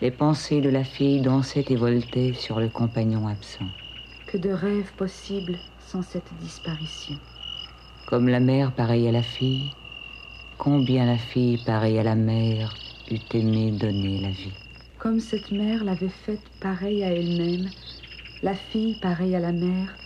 les 0.03 0.11
pensées 0.11 0.61
de 0.61 0.69
la 0.69 0.85
fille 0.85 1.23
dansaient 1.23 1.65
et 1.71 1.77
voltaient 1.77 2.35
sur 2.35 2.61
le 2.61 2.69
compagnon 2.69 3.27
absent. 3.27 3.65
Que 4.27 4.37
de 4.37 4.51
rêves 4.51 4.93
possibles 4.97 5.59
sans 5.81 6.03
cette 6.03 6.31
disparition. 6.43 7.17
Comme 8.07 8.29
la 8.29 8.41
mère 8.41 8.73
pareille 8.73 9.09
à 9.09 9.13
la 9.13 9.23
fille, 9.23 9.73
combien 10.59 11.07
la 11.07 11.17
fille 11.17 11.59
pareille 11.65 11.99
à 11.99 12.03
la 12.03 12.15
mère 12.15 12.75
eût 13.11 13.21
aimé 13.33 13.71
donner 13.71 14.21
la 14.21 14.31
vie. 14.31 14.53
Comme 14.99 15.21
cette 15.21 15.53
mère 15.53 15.85
l'avait 15.85 16.09
faite 16.09 16.51
pareille 16.61 17.03
à 17.03 17.13
elle-même, 17.13 17.71
la 18.43 18.55
fille 18.55 18.99
pareille 19.01 19.35
à 19.35 19.41
la 19.41 19.53
mère 19.53 19.97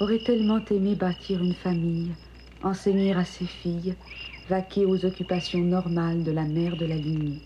aurait 0.00 0.18
tellement 0.18 0.60
aimé 0.70 0.96
bâtir 0.96 1.42
une 1.42 1.54
famille, 1.54 2.12
enseigner 2.62 3.14
à 3.14 3.24
ses 3.24 3.46
filles, 3.46 3.94
vaquer 4.48 4.84
aux 4.84 5.04
occupations 5.04 5.60
normales 5.60 6.22
de 6.24 6.32
la 6.32 6.44
mère 6.44 6.76
de 6.76 6.86
la 6.86 6.96
lignée. 6.96 7.40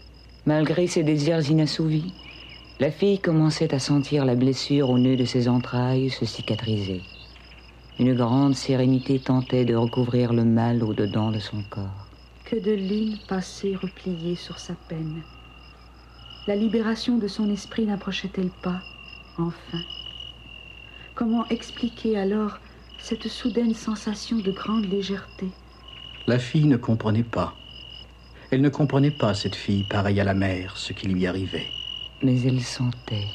Malgré 0.47 0.87
ses 0.87 1.02
désirs 1.02 1.49
inassouvis, 1.50 2.12
la 2.80 2.90
fille 2.90 3.21
commençait 3.21 3.73
à 3.75 3.78
sentir 3.78 4.25
la 4.25 4.35
blessure 4.35 4.90
au 4.90 4.99
nœud 4.99 5.16
de 5.16 5.25
ses 5.25 5.49
entrailles 5.49 6.11
se 6.11 6.25
cicatriser. 6.25 7.02
Une 7.99 8.14
grande 8.14 8.56
sérénité 8.56 9.21
tentait 9.21 9.64
de 9.64 9.76
recouvrir 9.76 10.33
le 10.33 10.44
mal 10.44 10.83
au-dedans 10.83 11.30
de 11.30 11.38
son 11.38 11.62
corps. 11.71 12.09
Que 12.44 12.56
de 12.56 12.73
lignes 12.73 13.18
passées 13.28 13.76
repliées 13.76 14.35
sur 14.35 14.59
sa 14.59 14.75
peine. 14.88 15.23
La 16.47 16.56
libération 16.56 17.16
de 17.16 17.28
son 17.28 17.49
esprit 17.50 17.87
n'approchait-elle 17.87 18.50
pas, 18.62 18.83
enfin? 19.38 19.80
Comment 21.14 21.47
expliquer 21.49 22.18
alors 22.18 22.59
cette 23.04 23.28
soudaine 23.28 23.75
sensation 23.75 24.38
de 24.38 24.50
grande 24.50 24.90
légèreté 24.90 25.50
La 26.26 26.38
fille 26.38 26.64
ne 26.64 26.78
comprenait 26.78 27.23
pas. 27.23 27.54
Elle 28.50 28.62
ne 28.62 28.70
comprenait 28.70 29.11
pas, 29.11 29.34
cette 29.34 29.56
fille 29.56 29.84
pareille 29.84 30.20
à 30.20 30.25
la 30.25 30.32
mère, 30.32 30.78
ce 30.78 30.94
qui 30.94 31.08
lui 31.08 31.26
arrivait. 31.26 31.66
Mais 32.23 32.40
elle 32.40 32.62
sentait. 32.62 33.26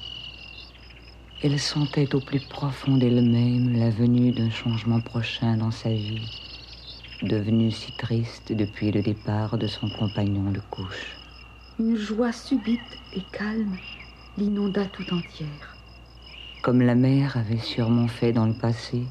Elle 1.43 1.59
sentait 1.59 2.15
au 2.15 2.19
plus 2.19 2.39
profond 2.39 2.97
d'elle-même 2.97 3.77
la 3.77 3.91
venue 3.91 4.31
d'un 4.31 4.49
changement 4.49 5.01
prochain 5.01 5.55
dans 5.55 5.69
sa 5.69 5.89
vie, 5.89 6.27
devenue 7.21 7.69
si 7.69 7.91
triste 7.91 8.51
depuis 8.51 8.91
le 8.91 9.03
départ 9.03 9.59
de 9.59 9.67
son 9.67 9.87
compagnon 9.87 10.49
de 10.49 10.61
couche. 10.71 11.15
Une 11.79 11.95
joie 11.95 12.31
subite 12.31 12.97
et 13.13 13.21
calme 13.31 13.77
l'inonda 14.35 14.87
tout 14.87 15.13
entière. 15.13 15.77
Comme 16.63 16.81
la 16.81 16.95
mère 16.95 17.37
avait 17.37 17.59
sûrement 17.59 18.07
fait 18.07 18.33
dans 18.33 18.47
le 18.47 18.53
passé, 18.55 19.03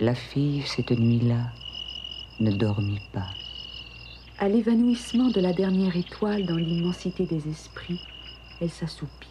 la 0.00 0.14
fille, 0.14 0.62
cette 0.64 0.92
nuit-là, 0.92 1.50
ne 2.38 2.52
dormit 2.52 3.02
pas. 3.12 3.26
À 4.38 4.48
l'évanouissement 4.48 5.30
de 5.30 5.40
la 5.40 5.52
dernière 5.52 5.96
étoile 5.96 6.46
dans 6.46 6.56
l'immensité 6.56 7.26
des 7.26 7.48
esprits, 7.48 8.00
elle 8.60 8.70
s'assoupit. 8.70 9.28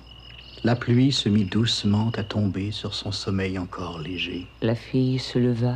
La 0.64 0.76
pluie 0.76 1.14
se 1.14 1.30
mit 1.30 1.46
doucement 1.46 2.12
à 2.18 2.24
tomber 2.24 2.72
sur 2.72 2.94
son 2.94 3.14
sommeil 3.14 3.58
encore 3.58 4.00
léger. 4.00 4.48
La 4.62 4.76
fille 4.76 5.20
se 5.20 5.40
leva, 5.40 5.76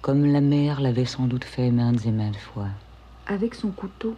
comme 0.00 0.26
la 0.26 0.40
mère 0.40 0.80
l'avait 0.80 1.04
sans 1.04 1.26
doute 1.26 1.44
fait 1.44 1.70
maintes 1.72 2.06
et 2.06 2.12
maintes 2.12 2.36
fois. 2.36 2.68
Avec 3.26 3.54
son 3.54 3.70
couteau, 3.70 4.14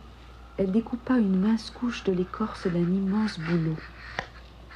elle 0.59 0.73
découpa 0.73 1.17
une 1.17 1.41
mince 1.41 1.71
couche 1.71 2.05
de 2.05 2.13
l'écorce 2.13 2.67
d'un 2.67 2.81
immense 2.81 3.39
bouleau. 3.39 3.77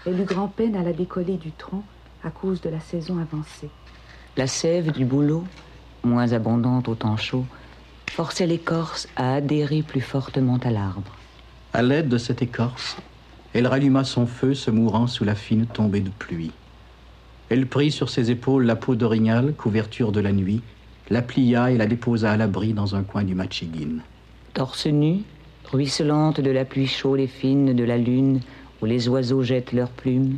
Elle 0.06 0.20
eut 0.20 0.24
grand-peine 0.24 0.76
à 0.76 0.82
la 0.82 0.94
décoller 0.94 1.36
du 1.36 1.52
tronc 1.52 1.82
à 2.24 2.30
cause 2.30 2.62
de 2.62 2.70
la 2.70 2.80
saison 2.80 3.18
avancée. 3.18 3.70
La 4.36 4.46
sève 4.46 4.92
du 4.92 5.04
bouleau, 5.04 5.44
moins 6.04 6.32
abondante 6.32 6.88
au 6.88 6.94
temps 6.94 7.16
chaud, 7.16 7.44
forçait 8.10 8.46
l'écorce 8.46 9.08
à 9.16 9.34
adhérer 9.34 9.82
plus 9.82 10.00
fortement 10.00 10.58
à 10.58 10.70
l'arbre. 10.70 11.16
À 11.72 11.82
l'aide 11.82 12.08
de 12.08 12.18
cette 12.18 12.42
écorce, 12.42 12.96
elle 13.54 13.66
ralluma 13.66 14.04
son 14.04 14.26
feu 14.26 14.54
se 14.54 14.70
mourant 14.70 15.06
sous 15.06 15.24
la 15.24 15.34
fine 15.34 15.66
tombée 15.66 16.00
de 16.00 16.10
pluie. 16.10 16.52
Elle 17.48 17.66
prit 17.66 17.90
sur 17.90 18.10
ses 18.10 18.30
épaules 18.30 18.64
la 18.64 18.76
peau 18.76 18.94
d'orignal, 18.94 19.54
couverture 19.54 20.12
de 20.12 20.20
la 20.20 20.32
nuit, 20.32 20.62
la 21.10 21.22
plia 21.22 21.70
et 21.70 21.76
la 21.78 21.86
déposa 21.86 22.32
à 22.32 22.36
l'abri 22.36 22.74
dans 22.74 22.94
un 22.94 23.02
coin 23.02 23.24
du 23.24 23.34
machigin. 23.34 24.02
Torse 24.52 24.86
nu, 24.86 25.22
ruisselante 25.64 26.40
de 26.40 26.50
la 26.50 26.64
pluie 26.64 26.86
chaude 26.86 27.20
et 27.20 27.26
fine 27.26 27.74
de 27.74 27.84
la 27.84 27.96
lune 27.96 28.40
où 28.82 28.86
les 28.86 29.08
oiseaux 29.08 29.42
jettent 29.42 29.72
leurs 29.72 29.90
plumes, 29.90 30.36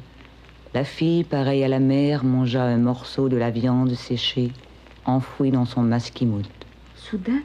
la 0.73 0.85
fille, 0.85 1.25
pareille 1.25 1.65
à 1.65 1.69
la 1.69 1.81
mère, 1.81 2.23
mangea 2.25 2.63
un 2.63 2.79
morceau 2.79 3.29
de 3.29 3.37
la 3.37 3.51
viande 3.51 3.95
séchée, 3.95 4.53
enfouie 5.05 5.51
dans 5.51 5.65
son 5.65 5.83
masquimout. 5.83 6.47
Soudain, 6.95 7.41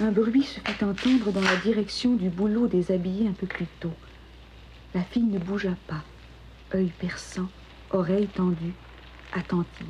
un 0.00 0.12
bruit 0.12 0.44
se 0.44 0.60
fit 0.60 0.84
entendre 0.84 1.32
dans 1.32 1.40
la 1.40 1.56
direction 1.56 2.14
du 2.14 2.28
boulot 2.28 2.68
déshabillé 2.68 3.26
un 3.26 3.32
peu 3.32 3.48
plus 3.48 3.66
tôt. 3.80 3.92
La 4.94 5.02
fille 5.02 5.24
ne 5.24 5.38
bougea 5.38 5.74
pas, 5.88 6.04
œil 6.72 6.92
perçant, 7.00 7.48
oreille 7.90 8.28
tendue, 8.28 8.74
attentive. 9.34 9.86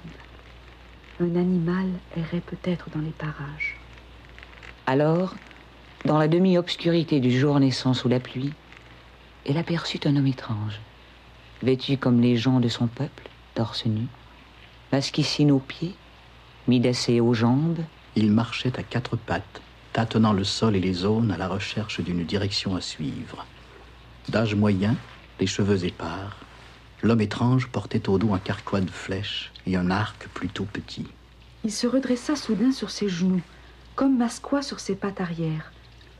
Un 1.20 1.36
animal 1.36 1.88
errait 2.16 2.40
peut-être 2.40 2.88
dans 2.90 3.00
les 3.00 3.10
parages. 3.10 3.76
Alors, 4.86 5.34
dans 6.06 6.16
la 6.16 6.28
demi-obscurité 6.28 7.20
du 7.20 7.30
jour 7.38 7.60
naissant 7.60 7.92
sous 7.92 8.08
la 8.08 8.20
pluie, 8.20 8.54
elle 9.44 9.58
aperçut 9.58 10.00
un 10.06 10.16
homme 10.16 10.26
étrange, 10.26 10.80
vêtu 11.62 11.96
comme 11.96 12.20
les 12.20 12.36
gens 12.36 12.60
de 12.60 12.68
son 12.68 12.86
peuple, 12.86 13.28
torse 13.54 13.86
nu, 13.86 14.06
masquissine 14.92 15.50
aux 15.50 15.58
pieds, 15.58 15.94
midassé 16.66 17.20
aux 17.20 17.34
jambes. 17.34 17.80
Il 18.16 18.30
marchait 18.32 18.78
à 18.78 18.82
quatre 18.82 19.16
pattes, 19.16 19.60
tâtonnant 19.92 20.32
le 20.32 20.44
sol 20.44 20.76
et 20.76 20.80
les 20.80 20.92
zones 20.92 21.30
à 21.30 21.36
la 21.36 21.48
recherche 21.48 22.00
d'une 22.00 22.24
direction 22.24 22.76
à 22.76 22.80
suivre. 22.80 23.46
D'âge 24.28 24.54
moyen, 24.54 24.94
les 25.40 25.46
cheveux 25.46 25.84
épars, 25.84 26.36
l'homme 27.02 27.20
étrange 27.20 27.68
portait 27.68 28.08
au 28.08 28.18
dos 28.18 28.34
un 28.34 28.38
carquois 28.38 28.80
de 28.80 28.90
flèches 28.90 29.52
et 29.66 29.76
un 29.76 29.90
arc 29.90 30.28
plutôt 30.34 30.64
petit. 30.64 31.06
Il 31.64 31.72
se 31.72 31.86
redressa 31.86 32.36
soudain 32.36 32.72
sur 32.72 32.90
ses 32.90 33.08
genoux, 33.08 33.42
comme 33.94 34.16
Masquoi 34.16 34.62
sur 34.62 34.80
ses 34.80 34.94
pattes 34.94 35.20
arrière, 35.20 35.72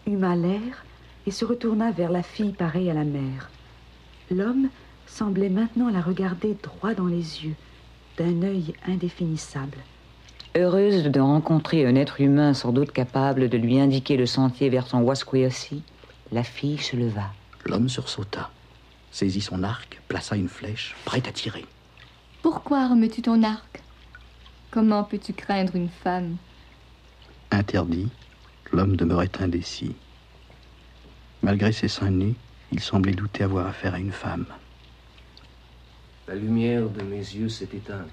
huma 0.07 0.35
l'air 0.35 0.85
et 1.27 1.31
se 1.31 1.45
retourna 1.45 1.91
vers 1.93 2.11
la 2.11 2.23
fille 2.23 2.53
pareille 2.53 2.91
à 2.91 2.95
la 2.95 3.05
mère. 3.05 3.51
L'homme 4.31 4.69
semblait 5.09 5.49
maintenant 5.49 5.91
la 5.91 6.01
regarder 6.01 6.57
droit 6.63 6.95
dans 6.95 7.07
les 7.07 7.45
yeux, 7.45 7.55
d'un 8.17 8.43
œil 8.43 8.75
indéfinissable. 8.87 9.79
Heureuse 10.57 11.05
de 11.05 11.21
rencontrer 11.21 11.87
un 11.87 11.95
être 11.95 12.21
humain 12.21 12.55
sans 12.55 12.73
doute 12.73 12.93
capable 12.93 13.49
de 13.49 13.59
lui 13.59 13.79
indiquer 13.79 14.17
le 14.17 14.27
sentier 14.27 14.69
vers 14.69 14.87
son 14.87 15.01
Wasqueyosi, 15.03 15.83
la 16.33 16.43
fille 16.43 16.79
se 16.79 16.97
leva. 16.97 17.33
L'homme 17.67 17.89
sursauta, 17.89 18.51
saisit 19.11 19.41
son 19.41 19.63
arc, 19.63 20.01
plaça 20.09 20.37
une 20.37 20.49
flèche, 20.49 20.97
prête 21.05 21.29
à 21.29 21.33
tirer. 21.33 21.67
Pourquoi 22.43 22.89
remets-tu 22.89 23.23
ton 23.23 23.43
arc? 23.43 23.83
Comment 24.71 25.05
peux-tu 25.05 25.33
craindre 25.33 25.77
une 25.77 25.89
femme? 25.89 26.37
Interdit, 27.51 28.09
l'homme 28.73 28.97
demeurait 28.97 29.31
indécis. 29.41 29.97
Malgré 31.43 31.73
ses 31.73 31.89
seins 31.89 32.11
nus, 32.11 32.35
il 32.73 32.81
semblait 32.81 33.13
douter 33.13 33.45
avoir 33.45 33.67
affaire 33.67 33.95
à 33.95 33.99
une 33.99 34.13
femme. 34.13 34.47
La 36.29 36.35
lumière 36.35 36.91
de 36.91 37.01
mes 37.01 37.17
yeux 37.17 37.49
s'est 37.49 37.71
éteinte. 37.73 38.11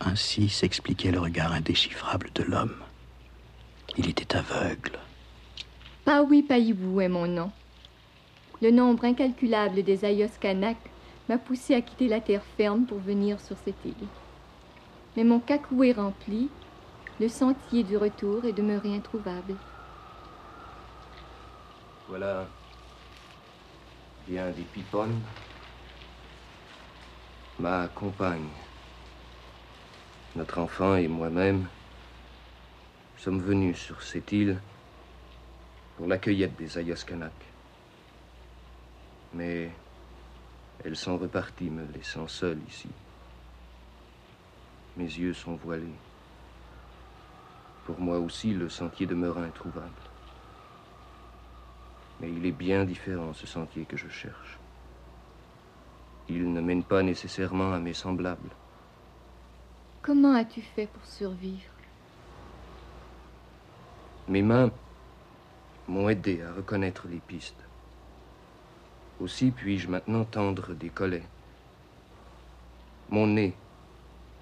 Ainsi 0.00 0.48
s'expliquait 0.48 1.12
le 1.12 1.20
regard 1.20 1.52
indéchiffrable 1.52 2.30
de 2.34 2.42
l'homme. 2.42 2.82
Il 3.96 4.08
était 4.08 4.36
aveugle. 4.36 4.98
Paoui 6.04 6.42
Païbou 6.42 7.00
est 7.00 7.08
mon 7.08 7.28
nom. 7.28 7.52
Le 8.60 8.72
nombre 8.72 9.04
incalculable 9.04 9.84
des 9.84 10.04
Ayos 10.04 10.36
Kanak 10.40 10.78
m'a 11.28 11.38
poussé 11.38 11.76
à 11.76 11.80
quitter 11.80 12.08
la 12.08 12.20
terre 12.20 12.42
ferme 12.56 12.86
pour 12.86 12.98
venir 12.98 13.40
sur 13.40 13.56
cette 13.64 13.84
île. 13.84 14.08
Mais 15.16 15.22
mon 15.22 15.38
cacou 15.38 15.84
est 15.84 15.92
rempli, 15.92 16.48
le 17.20 17.28
sentier 17.28 17.84
du 17.84 17.96
retour 17.96 18.44
est 18.44 18.52
demeuré 18.52 18.96
introuvable. 18.96 19.54
Voilà 22.08 22.48
bien 24.26 24.50
des 24.50 24.62
piponnes. 24.62 25.20
Ma 27.60 27.88
compagne, 27.88 28.48
notre 30.34 30.60
enfant 30.60 30.96
et 30.96 31.08
moi-même 31.08 31.68
sommes 33.18 33.42
venus 33.42 33.76
sur 33.76 34.02
cette 34.02 34.32
île 34.32 34.58
pour 35.98 36.06
la 36.06 36.16
cueillette 36.16 36.56
des 36.56 36.78
Ayaskanak. 36.78 37.34
Mais 39.34 39.70
elles 40.82 40.96
sont 40.96 41.18
reparties, 41.18 41.68
me 41.68 41.84
laissant 41.92 42.26
seul 42.28 42.56
ici. 42.66 42.88
Mes 44.96 45.04
yeux 45.04 45.34
sont 45.34 45.56
voilés. 45.56 45.98
Pour 47.84 48.00
moi 48.00 48.20
aussi, 48.20 48.54
le 48.54 48.70
sentier 48.70 49.04
demeure 49.04 49.36
introuvable. 49.36 49.90
Mais 52.20 52.32
il 52.32 52.46
est 52.46 52.52
bien 52.52 52.86
différent, 52.86 53.34
ce 53.34 53.46
sentier 53.46 53.84
que 53.84 53.98
je 53.98 54.08
cherche. 54.08 54.59
Il 56.32 56.52
ne 56.52 56.60
mène 56.60 56.84
pas 56.84 57.02
nécessairement 57.02 57.72
à 57.72 57.80
mes 57.80 57.92
semblables. 57.92 58.50
Comment 60.00 60.34
as-tu 60.34 60.62
fait 60.62 60.86
pour 60.86 61.04
survivre? 61.04 61.72
Mes 64.28 64.42
mains 64.42 64.70
m'ont 65.88 66.08
aidé 66.08 66.40
à 66.42 66.52
reconnaître 66.52 67.08
les 67.08 67.18
pistes. 67.18 67.64
Aussi 69.18 69.50
puis-je 69.50 69.88
maintenant 69.88 70.24
tendre 70.24 70.72
des 70.72 70.88
collets. 70.88 71.26
Mon 73.08 73.26
nez 73.26 73.56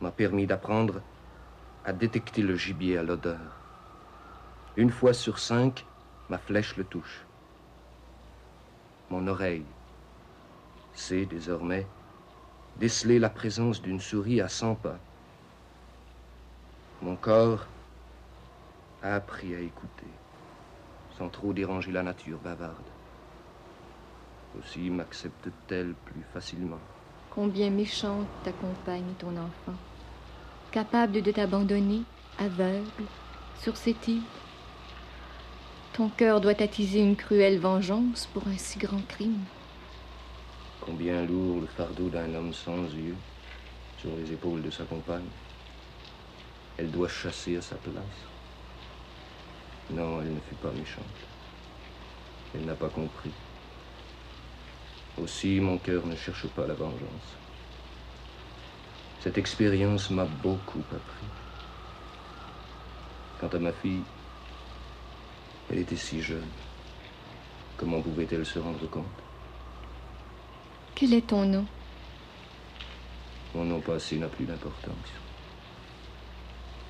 m'a 0.02 0.10
permis 0.10 0.46
d'apprendre 0.46 1.00
à 1.86 1.94
détecter 1.94 2.42
le 2.42 2.54
gibier 2.54 2.98
à 2.98 3.02
l'odeur. 3.02 3.56
Une 4.76 4.90
fois 4.90 5.14
sur 5.14 5.38
cinq, 5.38 5.86
ma 6.28 6.36
flèche 6.36 6.76
le 6.76 6.84
touche. 6.84 7.24
Mon 9.08 9.26
oreille 9.26 9.64
sait 10.98 11.26
désormais 11.26 11.86
déceler 12.78 13.18
la 13.18 13.30
présence 13.30 13.80
d'une 13.80 14.00
souris 14.00 14.40
à 14.40 14.48
cent 14.48 14.74
pas. 14.74 14.98
Mon 17.02 17.16
corps 17.16 17.66
a 19.02 19.14
appris 19.14 19.54
à 19.54 19.60
écouter 19.60 20.06
sans 21.16 21.28
trop 21.28 21.52
déranger 21.52 21.90
la 21.90 22.02
nature 22.02 22.38
bavarde. 22.38 22.76
Aussi 24.58 24.90
m'accepte-t-elle 24.90 25.94
plus 26.04 26.22
facilement. 26.32 26.78
Combien 27.30 27.70
méchante 27.70 28.26
ta 28.44 28.52
compagne 28.52 29.10
et 29.10 29.20
ton 29.20 29.36
enfant, 29.36 29.78
capable 30.70 31.22
de 31.22 31.30
t'abandonner, 31.30 32.02
aveugle, 32.38 33.04
sur 33.60 33.76
cette 33.76 34.06
île. 34.06 34.22
Ton 35.92 36.08
cœur 36.08 36.40
doit 36.40 36.60
attiser 36.62 37.00
une 37.00 37.16
cruelle 37.16 37.58
vengeance 37.58 38.28
pour 38.32 38.46
un 38.46 38.56
si 38.56 38.78
grand 38.78 39.04
crime. 39.08 39.44
Combien 40.88 41.22
lourd 41.26 41.60
le 41.60 41.66
fardeau 41.66 42.08
d'un 42.08 42.34
homme 42.34 42.54
sans 42.54 42.82
yeux 42.94 43.16
sur 44.00 44.08
les 44.16 44.32
épaules 44.32 44.62
de 44.62 44.70
sa 44.70 44.84
compagne. 44.84 45.28
Elle 46.78 46.90
doit 46.90 47.08
chasser 47.08 47.58
à 47.58 47.60
sa 47.60 47.76
place. 47.76 48.24
Non, 49.90 50.22
elle 50.22 50.32
ne 50.32 50.40
fut 50.40 50.54
pas 50.54 50.70
méchante. 50.70 51.04
Elle 52.54 52.64
n'a 52.64 52.74
pas 52.74 52.88
compris. 52.88 53.32
Aussi, 55.22 55.60
mon 55.60 55.76
cœur 55.76 56.06
ne 56.06 56.16
cherche 56.16 56.46
pas 56.46 56.66
la 56.66 56.72
vengeance. 56.72 57.36
Cette 59.20 59.36
expérience 59.36 60.08
m'a 60.08 60.24
beaucoup 60.24 60.84
appris. 60.90 61.26
Quant 63.38 63.54
à 63.54 63.58
ma 63.58 63.72
fille, 63.72 64.04
elle 65.70 65.80
était 65.80 65.96
si 65.96 66.22
jeune. 66.22 66.48
Comment 67.76 68.00
pouvait-elle 68.00 68.46
se 68.46 68.58
rendre 68.58 68.88
compte? 68.88 69.27
Quel 70.98 71.14
est 71.14 71.28
ton 71.28 71.44
nom? 71.44 71.64
Mon 73.54 73.64
nom 73.64 73.78
passé 73.78 74.16
n'a 74.16 74.26
plus 74.26 74.44
d'importance. 74.44 74.96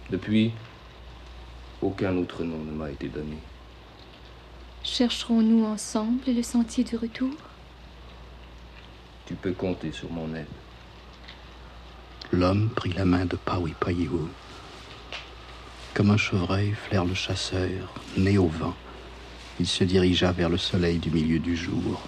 Depuis, 0.09 0.51
aucun 1.83 2.17
autre 2.17 2.43
nom 2.43 2.57
ne 2.57 2.71
m'a 2.71 2.91
été 2.91 3.09
donné. 3.09 3.37
Chercherons-nous 4.83 5.67
ensemble 5.67 6.23
le 6.27 6.43
sentier 6.43 6.85
du 6.85 6.97
retour? 6.97 7.35
Tu 9.27 9.35
peux 9.35 9.53
compter 9.53 9.93
sur 9.93 10.11
mon 10.11 10.35
aide. 10.35 10.47
L'homme 12.33 12.71
prit 12.71 12.95
la 12.95 13.05
main 13.05 13.27
de 13.27 13.37
Paui 13.37 13.75
Paihu. 13.79 14.09
Comme 15.93 16.13
un 16.13 16.17
chevreuil 16.17 16.73
flaire 16.73 17.05
le 17.05 17.13
chasseur, 17.13 17.93
né 18.17 18.39
au 18.39 18.47
vent, 18.47 18.75
il 19.61 19.67
se 19.67 19.85
dirigea 19.85 20.33
vers 20.33 20.49
le 20.49 20.57
soleil 20.57 20.97
du 20.97 21.11
milieu 21.11 21.41
du 21.41 21.55
jour. 21.55 22.01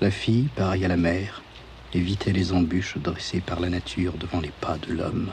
La 0.00 0.10
fille, 0.10 0.48
pareille 0.56 0.86
à 0.86 0.88
la 0.88 0.96
mer, 0.96 1.42
évitait 1.92 2.32
les 2.32 2.54
embûches 2.54 2.96
dressées 2.96 3.42
par 3.42 3.60
la 3.60 3.68
nature 3.68 4.14
devant 4.14 4.40
les 4.40 4.50
pas 4.50 4.78
de 4.78 4.94
l'homme. 4.94 5.30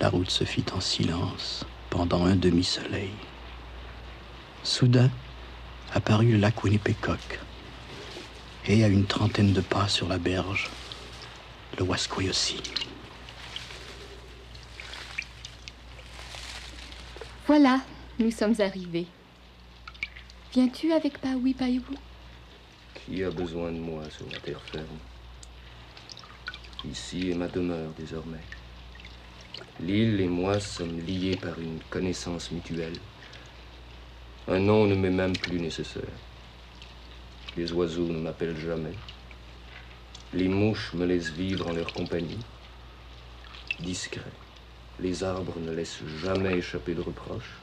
La 0.00 0.08
route 0.08 0.30
se 0.30 0.44
fit 0.44 0.64
en 0.74 0.80
silence 0.80 1.66
pendant 1.90 2.24
un 2.24 2.36
demi-soleil. 2.36 3.12
Soudain 4.62 5.10
apparut 5.92 6.32
le 6.32 6.38
lac 6.38 6.64
Winnipécoc, 6.64 7.38
et 8.66 8.82
à 8.82 8.88
une 8.88 9.04
trentaine 9.04 9.52
de 9.52 9.60
pas 9.60 9.88
sur 9.88 10.08
la 10.08 10.16
berge, 10.16 10.70
le 11.76 11.84
Wasqueyosi. 11.84 12.62
Voilà, 17.46 17.82
nous 18.18 18.30
sommes 18.30 18.58
arrivés. 18.58 19.06
Viens-tu 20.54 20.92
avec 20.92 21.18
Paoui 21.18 21.52
Païou 21.52 21.82
Qui 23.06 23.22
a 23.22 23.30
besoin 23.30 23.70
de 23.70 23.78
moi 23.78 24.02
sur 24.10 24.26
la 24.32 24.38
terre 24.40 24.60
ferme 24.60 24.98
Ici 26.90 27.30
est 27.30 27.36
ma 27.36 27.46
demeure 27.46 27.92
désormais. 27.96 28.42
L'île 29.80 30.20
et 30.20 30.26
moi 30.26 30.58
sommes 30.58 30.98
liés 31.06 31.36
par 31.36 31.56
une 31.60 31.78
connaissance 31.88 32.50
mutuelle. 32.50 32.98
Un 34.48 34.58
nom 34.58 34.86
ne 34.86 34.96
m'est 34.96 35.10
même 35.10 35.36
plus 35.36 35.60
nécessaire. 35.60 36.02
Les 37.56 37.70
oiseaux 37.72 38.08
ne 38.08 38.18
m'appellent 38.18 38.58
jamais. 38.58 38.94
Les 40.34 40.48
mouches 40.48 40.92
me 40.94 41.06
laissent 41.06 41.30
vivre 41.30 41.68
en 41.68 41.74
leur 41.74 41.92
compagnie, 41.92 42.40
discret, 43.78 44.32
Les 44.98 45.22
arbres 45.22 45.60
ne 45.60 45.70
laissent 45.70 46.02
jamais 46.22 46.56
échapper 46.56 46.94
de 46.94 47.02
reproches. 47.02 47.54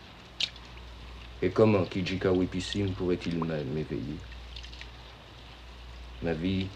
Et 1.41 1.49
comment 1.49 1.84
Kijika 1.84 2.32
Wipissim 2.32 2.93
pourrait-il 2.93 3.43
même 3.43 3.67
m'éveiller? 3.73 4.17
Ma 6.24 6.32
vie 6.32 6.68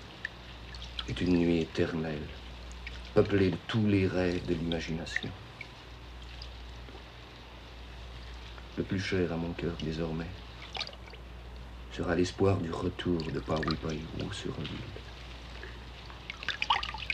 est 1.08 1.22
une 1.22 1.38
nuit 1.38 1.60
éternelle, 1.60 2.28
peuplée 3.14 3.52
de 3.52 3.58
tous 3.68 3.88
les 3.88 4.06
rêves 4.06 4.46
de 4.46 4.54
l'imagination. 4.54 5.30
Le 8.78 8.84
plus 8.84 9.00
cher 9.00 9.32
à 9.32 9.38
mon 9.38 9.54
cœur 9.54 9.72
désormais 9.82 10.28
sera 11.94 12.14
l'espoir 12.14 12.58
du 12.58 12.72
retour 12.72 13.22
de 13.24 13.40
Pawi 13.40 13.74
Paiwu 13.76 14.34
sur 14.34 14.54
l'île. 14.60 14.68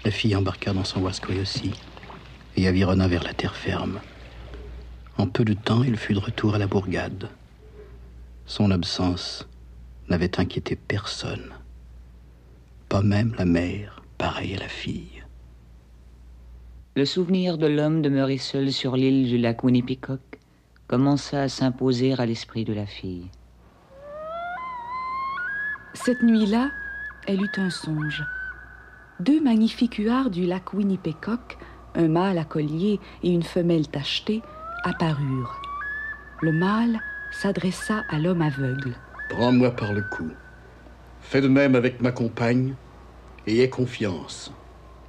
La 0.03 0.09
fille 0.09 0.35
embarqua 0.35 0.73
dans 0.73 0.83
son 0.83 1.01
Waskoyosi 1.01 1.71
et 2.57 2.67
avironna 2.67 3.07
vers 3.07 3.23
la 3.23 3.35
terre 3.35 3.55
ferme. 3.55 4.01
En 5.19 5.27
peu 5.27 5.45
de 5.45 5.53
temps, 5.53 5.83
il 5.83 5.97
fut 5.97 6.15
de 6.15 6.19
retour 6.19 6.55
à 6.55 6.57
la 6.57 6.65
bourgade. 6.65 7.29
Son 8.47 8.71
absence 8.71 9.47
n'avait 10.09 10.39
inquiété 10.39 10.75
personne, 10.75 11.53
pas 12.93 13.01
même 13.01 13.33
la 13.39 13.45
mère, 13.45 14.03
pareille 14.19 14.53
à 14.53 14.59
la 14.59 14.67
fille. 14.67 15.23
Le 16.95 17.05
souvenir 17.05 17.57
de 17.57 17.65
l'homme 17.65 18.03
demeuré 18.03 18.37
seul 18.37 18.71
sur 18.71 18.95
l'île 18.95 19.27
du 19.27 19.39
lac 19.39 19.63
Winnipesaukee 19.63 20.37
commença 20.85 21.41
à 21.41 21.49
s'imposer 21.49 22.13
à 22.13 22.27
l'esprit 22.27 22.65
de 22.65 22.73
la 22.73 22.85
fille. 22.85 23.31
Cette 25.95 26.21
nuit-là, 26.21 26.69
elle 27.25 27.41
eut 27.41 27.57
un 27.57 27.71
songe. 27.71 28.23
Deux 29.19 29.41
magnifiques 29.41 29.97
huards 29.97 30.29
du 30.29 30.45
lac 30.45 30.71
Winnipesaukee, 30.75 31.57
un 31.95 32.09
mâle 32.09 32.37
à 32.37 32.45
collier 32.45 32.99
et 33.23 33.31
une 33.31 33.41
femelle 33.41 33.87
tachetée, 33.87 34.43
apparurent. 34.83 35.59
Le 36.43 36.51
mâle 36.51 36.99
s'adressa 37.31 38.03
à 38.11 38.19
l'homme 38.19 38.43
aveugle. 38.43 38.93
Prends-moi 39.31 39.71
par 39.71 39.93
le 39.93 40.03
cou. 40.11 40.29
Fais 41.21 41.41
de 41.41 41.47
même 41.47 41.73
avec 41.73 41.99
ma 41.99 42.11
compagne 42.11 42.75
et 43.47 43.61
aie 43.61 43.69
confiance. 43.69 44.51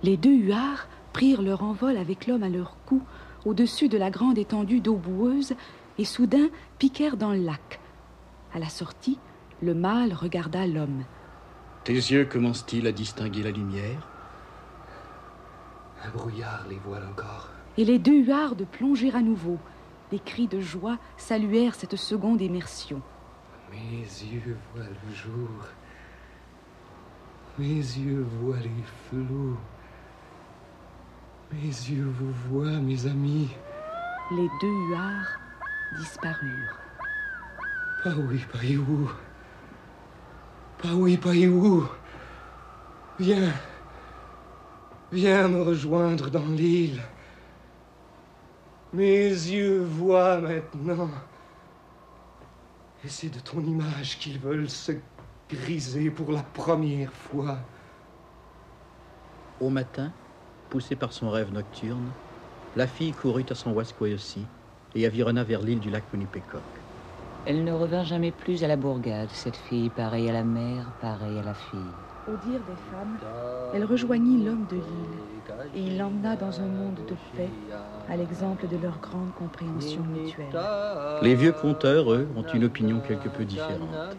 Les 0.03 0.17
deux 0.17 0.35
huards 0.35 0.89
prirent 1.13 1.43
leur 1.43 1.63
envol 1.63 1.97
avec 1.97 2.27
l'homme 2.27 2.43
à 2.43 2.49
leur 2.49 2.77
cou 2.87 3.03
au-dessus 3.45 3.89
de 3.89 3.99
la 3.99 4.11
grande 4.11 4.39
étendue 4.39 4.81
d'eau 4.81 4.97
boueuse 4.97 5.55
et 5.99 6.05
soudain 6.05 6.49
piquèrent 6.79 7.17
dans 7.17 7.33
le 7.33 7.41
lac. 7.41 7.81
À 8.53 8.59
la 8.59 8.69
sortie, 8.69 9.19
le 9.63 9.75
mâle 9.75 10.13
regarda 10.13 10.67
l'homme. 10.67 11.05
Tes 11.85 11.95
yeux 11.95 12.25
commencent-ils 12.25 12.87
à 12.87 12.93
distinguer 12.93 13.43
la 13.43 13.51
lumière? 13.51 14.09
Un 16.05 16.11
brouillard 16.11 16.67
les 16.69 16.77
voile 16.77 17.07
encore. 17.11 17.51
Et 17.77 17.85
les 17.85 17.99
deux 17.99 18.25
huards 18.25 18.55
plongèrent 18.73 19.17
à 19.17 19.23
nouveau. 19.23 19.59
Des 20.11 20.19
cris 20.19 20.47
de 20.47 20.61
joie 20.61 20.99
saluèrent 21.17 21.75
cette 21.75 21.97
seconde 21.97 22.41
immersion. 22.41 23.01
Mes 23.71 24.03
yeux 24.03 24.57
voient 24.75 24.85
le 24.85 25.15
jour. 25.15 25.49
Mes 27.57 27.67
yeux 27.67 28.27
voient 28.41 28.59
les 28.59 28.85
flous. 29.09 29.57
Mes 31.53 31.61
yeux 31.61 32.13
vous 32.19 32.33
voient, 32.49 32.81
mes 32.81 33.07
amis. 33.07 33.49
Les 34.33 34.49
deux 34.61 34.91
huards 34.91 35.39
disparurent. 35.97 36.81
Pas 38.03 38.15
oui, 38.17 38.41
pas 38.53 38.59
où? 38.59 39.09
Pas 40.83 40.95
oui, 40.95 41.17
pas 41.17 41.31
où? 41.31 41.89
Viens. 43.21 43.53
Viens 45.13 45.47
me 45.47 45.63
rejoindre 45.63 46.31
dans 46.31 46.47
l'île. 46.47 47.01
Mes 48.93 49.29
yeux 49.29 49.85
voient 49.85 50.41
maintenant. 50.41 51.11
Et 53.05 53.09
c'est 53.09 53.29
de 53.29 53.39
ton 53.39 53.61
image 53.61 54.19
qu'ils 54.19 54.41
veulent 54.41 54.69
se 54.69 54.93
griser 55.49 56.11
pour 56.11 56.33
la 56.33 56.43
première 56.43 57.13
fois. 57.13 57.59
Au 59.61 59.71
matin, 59.71 60.13
poussée 60.69 60.97
par 60.97 61.13
son 61.13 61.31
rêve 61.31 61.53
nocturne, 61.53 62.15
la 62.75 62.87
fille 62.87 63.13
courut 63.13 63.47
à 63.51 63.55
son 63.55 63.73
Waskoyosi 63.73 64.47
et 64.95 65.07
avironna 65.07 65.45
vers 65.45 65.63
l'île 65.63 65.81
du 65.81 65.91
lac 65.91 66.13
Winnipécock. 66.13 66.85
Elle 67.47 67.65
ne 67.65 67.73
revint 67.73 68.05
jamais 68.05 68.33
plus 68.33 68.65
à 68.65 68.69
la 68.69 68.77
bourgade, 68.77 69.31
cette 69.31 69.57
fille 69.57 69.91
pareille 69.91 70.29
à 70.29 70.33
la 70.33 70.45
mère, 70.45 70.93
pareille 71.01 71.39
à 71.39 71.43
la 71.43 71.55
fille. 71.55 72.04
Au 72.27 72.37
dire 72.37 72.65
des 72.65 72.77
femmes, 72.77 73.19
elle 73.75 73.85
rejoignit 73.85 74.43
l'homme 74.43 74.67
de 74.67 74.77
l'île 74.77 75.43
et 75.75 75.81
il 75.81 75.99
l'emmena 75.99 76.37
dans 76.37 76.61
un 76.61 76.69
monde 76.69 76.95
de 77.07 77.17
paix, 77.37 77.51
à 78.09 78.17
l'exemple 78.17 78.67
de 78.67 78.77
leur 78.77 78.99
grande 78.99 79.35
compréhension 79.35 80.03
mutuelle. 80.03 80.59
Les 81.23 81.35
vieux 81.35 81.53
conteurs, 81.53 82.13
eux, 82.13 82.29
ont 82.35 82.43
une 82.43 82.65
opinion 82.65 83.01
quelque 83.01 83.29
peu 83.29 83.45
différente. 83.45 84.17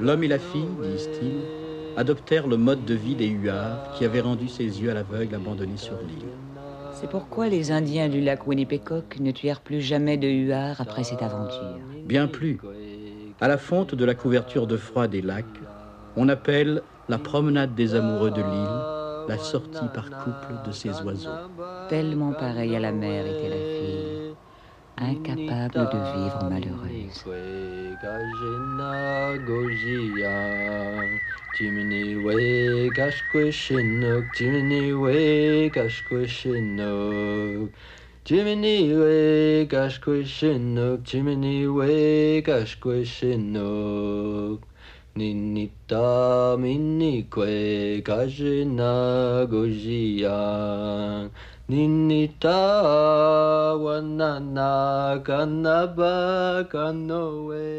L'homme 0.00 0.24
et 0.24 0.28
la 0.28 0.38
fille, 0.38 0.76
disent-ils, 0.82 1.94
adoptèrent 1.96 2.48
le 2.48 2.56
mode 2.56 2.84
de 2.84 2.94
vie 2.94 3.14
des 3.14 3.28
huards 3.28 3.82
qui 3.90 4.04
avaient 4.04 4.20
rendu 4.20 4.48
ses 4.48 4.64
yeux 4.64 4.90
à 4.90 4.94
l'aveugle 4.94 5.34
abandonnés 5.34 5.76
sur 5.76 6.02
l'île. 6.02 6.28
C'est 6.90 7.08
pourquoi 7.08 7.48
les 7.48 7.70
Indiens 7.70 8.08
du 8.08 8.20
lac 8.20 8.46
Winnipécock 8.46 9.18
ne 9.20 9.30
tuèrent 9.30 9.62
plus 9.62 9.80
jamais 9.80 10.16
de 10.16 10.28
huards 10.28 10.80
après 10.80 11.04
cette 11.04 11.22
aventure. 11.22 11.78
Bien 12.04 12.26
plus. 12.26 12.58
À 13.40 13.48
la 13.48 13.58
fonte 13.58 13.94
de 13.94 14.04
la 14.04 14.14
couverture 14.14 14.66
de 14.66 14.76
froid 14.76 15.08
des 15.08 15.22
lacs, 15.22 15.62
on 16.16 16.28
appelle 16.28 16.82
la 17.08 17.18
promenade 17.18 17.74
des 17.74 17.94
amoureux 17.94 18.30
de 18.30 18.42
l'île 18.42 18.86
la 19.26 19.38
sortie 19.38 19.88
par 19.88 20.12
couple 20.14 20.60
de 20.60 20.72
ces 20.72 21.02
oiseaux. 21.02 21.42
Tellement 21.88 22.34
pareille 22.34 22.76
à 22.76 22.80
la 22.80 22.92
mère 22.92 23.26
était 23.26 23.48
la 23.48 23.62
fille, 23.62 24.20
incapable 24.96 25.88
de 25.88 25.98
vivre 25.98 26.42
malheureuse. 26.44 27.26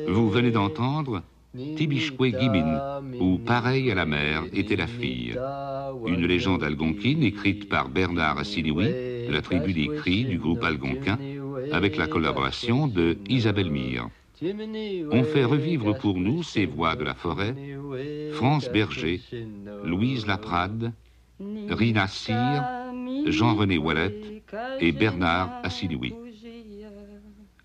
Vous 0.07 0.29
venez 0.29 0.51
d'entendre 0.51 1.23
Tibishkwe 1.75 2.39
Gimin, 2.39 3.01
ou 3.19 3.37
Pareil 3.39 3.91
à 3.91 3.95
la 3.95 4.05
mère 4.05 4.43
était 4.53 4.75
la 4.75 4.87
fille. 4.87 5.35
Une 6.05 6.25
légende 6.27 6.63
algonquine 6.63 7.23
écrite 7.23 7.67
par 7.67 7.89
Bernard 7.89 8.37
Assiniwi, 8.37 8.85
de 9.27 9.31
la 9.31 9.41
tribu 9.41 9.73
des 9.73 9.87
cris 9.87 10.25
du 10.25 10.37
groupe 10.37 10.63
algonquin, 10.63 11.17
avec 11.71 11.97
la 11.97 12.05
collaboration 12.07 12.85
de 12.87 13.17
Isabelle 13.27 13.71
Mire. 13.71 14.07
On 14.41 15.23
fait 15.23 15.45
revivre 15.45 15.97
pour 15.97 16.17
nous 16.17 16.43
ces 16.43 16.65
voix 16.65 16.95
de 16.95 17.03
la 17.03 17.13
forêt, 17.13 17.55
France 18.33 18.69
Berger, 18.69 19.21
Louise 19.83 20.25
Laprade, 20.25 20.91
Rina 21.39 22.07
Cyr, 22.07 22.63
Jean-René 23.27 23.77
Wallet 23.77 24.41
et 24.79 24.91
Bernard 24.91 25.51
Assiniwi. 25.63 26.13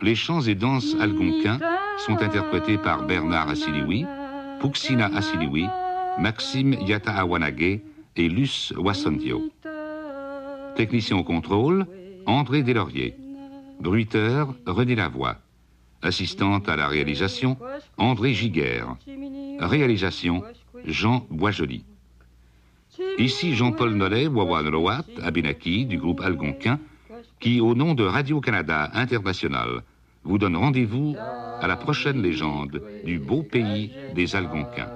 Les 0.00 0.14
chants 0.14 0.42
et 0.42 0.54
danses 0.54 0.94
algonquins 1.00 1.58
sont 2.06 2.22
interprétés 2.22 2.78
par 2.78 3.06
Bernard 3.06 3.48
Assiniwi, 3.48 4.04
Puxina 4.60 5.06
Assiniwi, 5.06 5.66
Maxime 6.18 6.74
Yataawanage 6.74 7.80
et 8.16 8.28
Luce 8.28 8.72
Wassondio. 8.76 9.50
Technicien 10.76 11.16
au 11.16 11.24
contrôle, 11.24 11.86
André 12.26 12.62
Deslauriers. 12.62 13.16
Bruiteur, 13.80 14.54
René 14.66 14.94
Lavoie. 14.94 15.38
Assistante 16.02 16.68
à 16.68 16.76
la 16.76 16.86
réalisation, 16.86 17.56
André 17.96 18.32
Giguère. 18.32 18.96
Réalisation, 19.58 20.42
Jean 20.84 21.26
Boisjoli. 21.30 21.84
Ici 23.18 23.54
Jean-Paul 23.54 23.94
Nollet, 23.94 24.26
Wawa 24.26 24.62
Noloat, 24.62 25.04
Abinaki, 25.22 25.86
du 25.86 25.98
groupe 25.98 26.20
algonquin, 26.20 26.78
qui, 27.40 27.60
au 27.60 27.74
nom 27.74 27.94
de 27.94 28.04
Radio-Canada 28.04 28.90
International, 28.94 29.82
vous 30.24 30.38
donne 30.38 30.56
rendez-vous 30.56 31.16
à 31.60 31.66
la 31.66 31.76
prochaine 31.76 32.22
légende 32.22 32.82
du 33.04 33.18
beau 33.18 33.42
pays 33.42 33.92
des 34.14 34.36
Algonquins. 34.36 34.88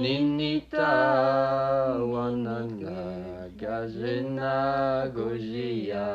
Ninita 0.00 0.88
wananga 2.12 3.00
gazina 3.60 4.52
gojia 5.14 6.08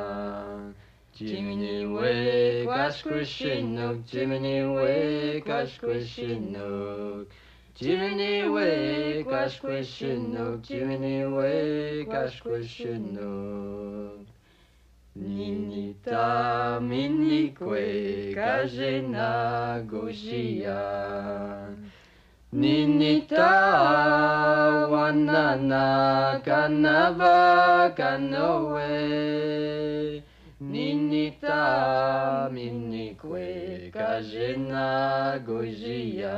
Jiminy 1.13 1.85
wake 1.85 2.71
asquishinok, 2.71 3.97
Jiminy 4.09 4.61
wake 4.75 5.51
asquishinok 5.51 7.27
Jiminy 7.75 8.43
wake 8.49 9.29
asquishinok, 9.29 10.61
Jiminy 10.63 11.25
wake 11.35 12.13
asquishinok 12.23 14.25
Ninita 15.15 16.79
minikwe 16.81 18.33
gazina 18.33 19.29
gojia 19.91 20.79
Ninita 22.53 23.51
wanana 24.93 25.85
kanava 26.45 27.89
kanoe 27.97 28.93
Ninita 30.61 32.49
minikwe 32.53 33.89
kajena 33.93 35.39
gojia 35.45 36.37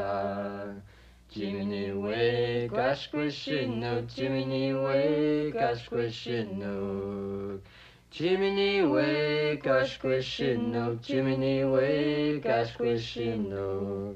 Chiminiwe 1.29 2.69
kashkrishinu 2.75 4.07
Chiminiwe 4.07 5.51
kashkrishinu 5.51 6.75
Chiminiwe 8.09 9.07
kashkrishinu 9.57 10.83
Chiminiwe 11.03 11.87
kashkrishinu 12.39 14.15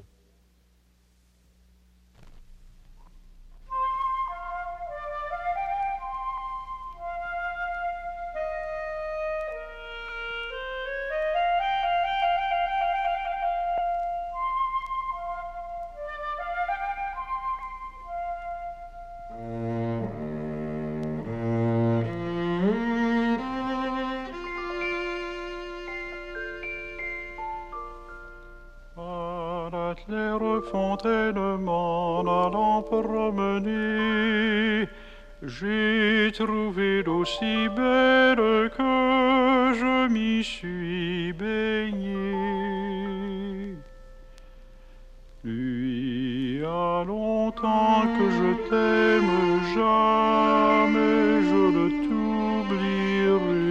a 46.64 47.04
longtemps 47.04 48.02
que 48.16 48.26
je 48.38 48.50
t'aime, 48.68 49.36
jamais 49.74 51.42
je 51.50 51.62
ne 51.76 51.86
t'oublierai. 52.04 53.70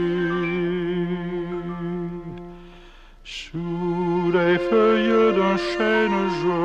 Sous 3.24 4.32
les 4.38 4.58
feuilles 4.70 5.30
d'un 5.38 5.58
chêne, 5.72 6.20
je 6.42 6.60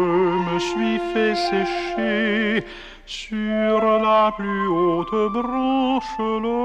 me 0.47 0.57
suis 0.59 0.99
fait 1.13 1.37
sécher. 1.51 2.65
Sur 3.07 3.81
la 4.09 4.25
plus 4.37 4.67
haute 4.69 5.19
branche, 5.33 6.17
le 6.19 6.61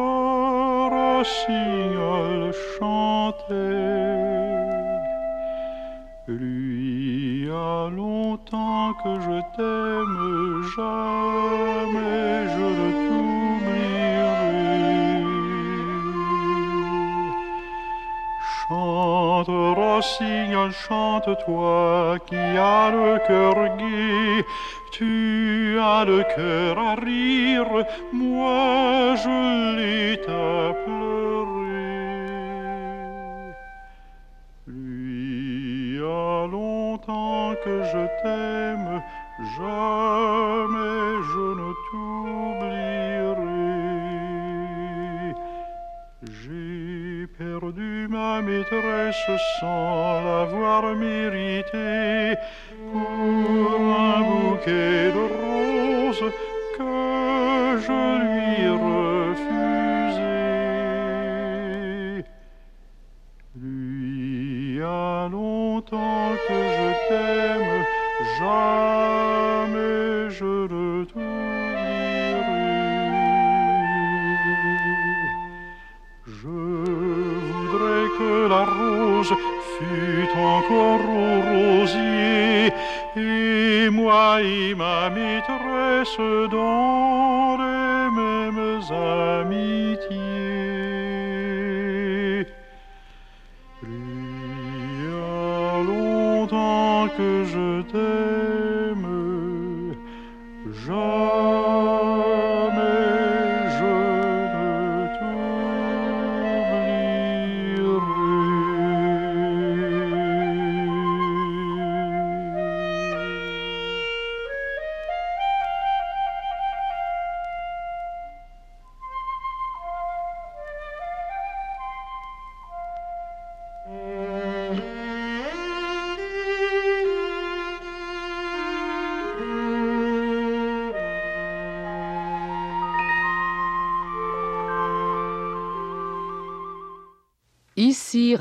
rossignol 0.93 2.39
chantait. 2.77 4.88
Lui, 6.29 7.47
y 7.47 7.49
a 7.49 7.89
longtemps 7.89 8.93
que 9.03 9.19
je 9.19 9.41
t'aime, 9.55 10.61
jamais 10.75 12.47
je 12.53 12.65
ne 12.79 12.89
t'oublierai. 13.07 13.89
Chante, 18.67 19.47
rossignol, 19.47 20.71
chante, 20.71 21.29
toi 21.45 22.17
qui 22.27 22.35
as 22.35 22.91
le 22.91 23.17
cœur 23.27 23.55
gai. 23.77 24.45
Tu 24.91 25.79
as 25.81 26.05
le 26.05 26.21
cœur 26.35 26.77
à 26.77 26.93
rire, 26.93 27.85
moi 28.13 29.15
je 29.15 29.77
l'ai 29.77 30.21
à. 30.27 31.38
Que 37.63 37.83
je 37.83 38.03
t'aime, 38.21 39.01
jamais 39.57 41.11
je 41.31 41.45
ne 41.59 41.69
t'oublierai. 41.85 43.59
J'ai 46.23 47.27
perdu 47.37 48.07
ma 48.09 48.41
maîtresse 48.41 49.29
sans 49.59 50.21
l'avoir 50.23 50.81
méritée 50.95 52.35
pour 52.91 53.81
un 54.09 54.21
bouquet 54.21 55.11
de 55.17 55.23
roses 55.39 56.29
que 56.77 56.95
je 57.85 58.01
lui 58.25 58.69
refusais. 58.69 59.69
Lui, 63.55 64.81
a 64.81 65.27
longtemps 65.29 66.31
que 66.47 66.59
je 66.77 66.89
jamais 68.39 70.29
je 70.29 70.45
ne 70.45 71.05
t'oublierai. 71.05 71.29
Je 76.27 76.47
voudrais 77.51 78.07
que 78.17 78.33
la 78.49 78.63
rose 78.65 79.33
fût 79.77 80.29
encore 80.37 81.05
au 81.23 81.35
rosier, 81.51 82.73
et 83.15 83.89
moi 83.89 84.41
et 84.41 84.75
ma 84.75 85.09
maîtresse 85.09 86.19
dans 86.51 87.57
les 87.57 88.09
mêmes 88.19 88.81
amitiés. 88.91 90.68
Que 97.19 97.43
je 97.43 97.68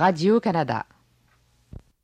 Ici 0.09 0.31
Radio-Canada. 0.31 0.98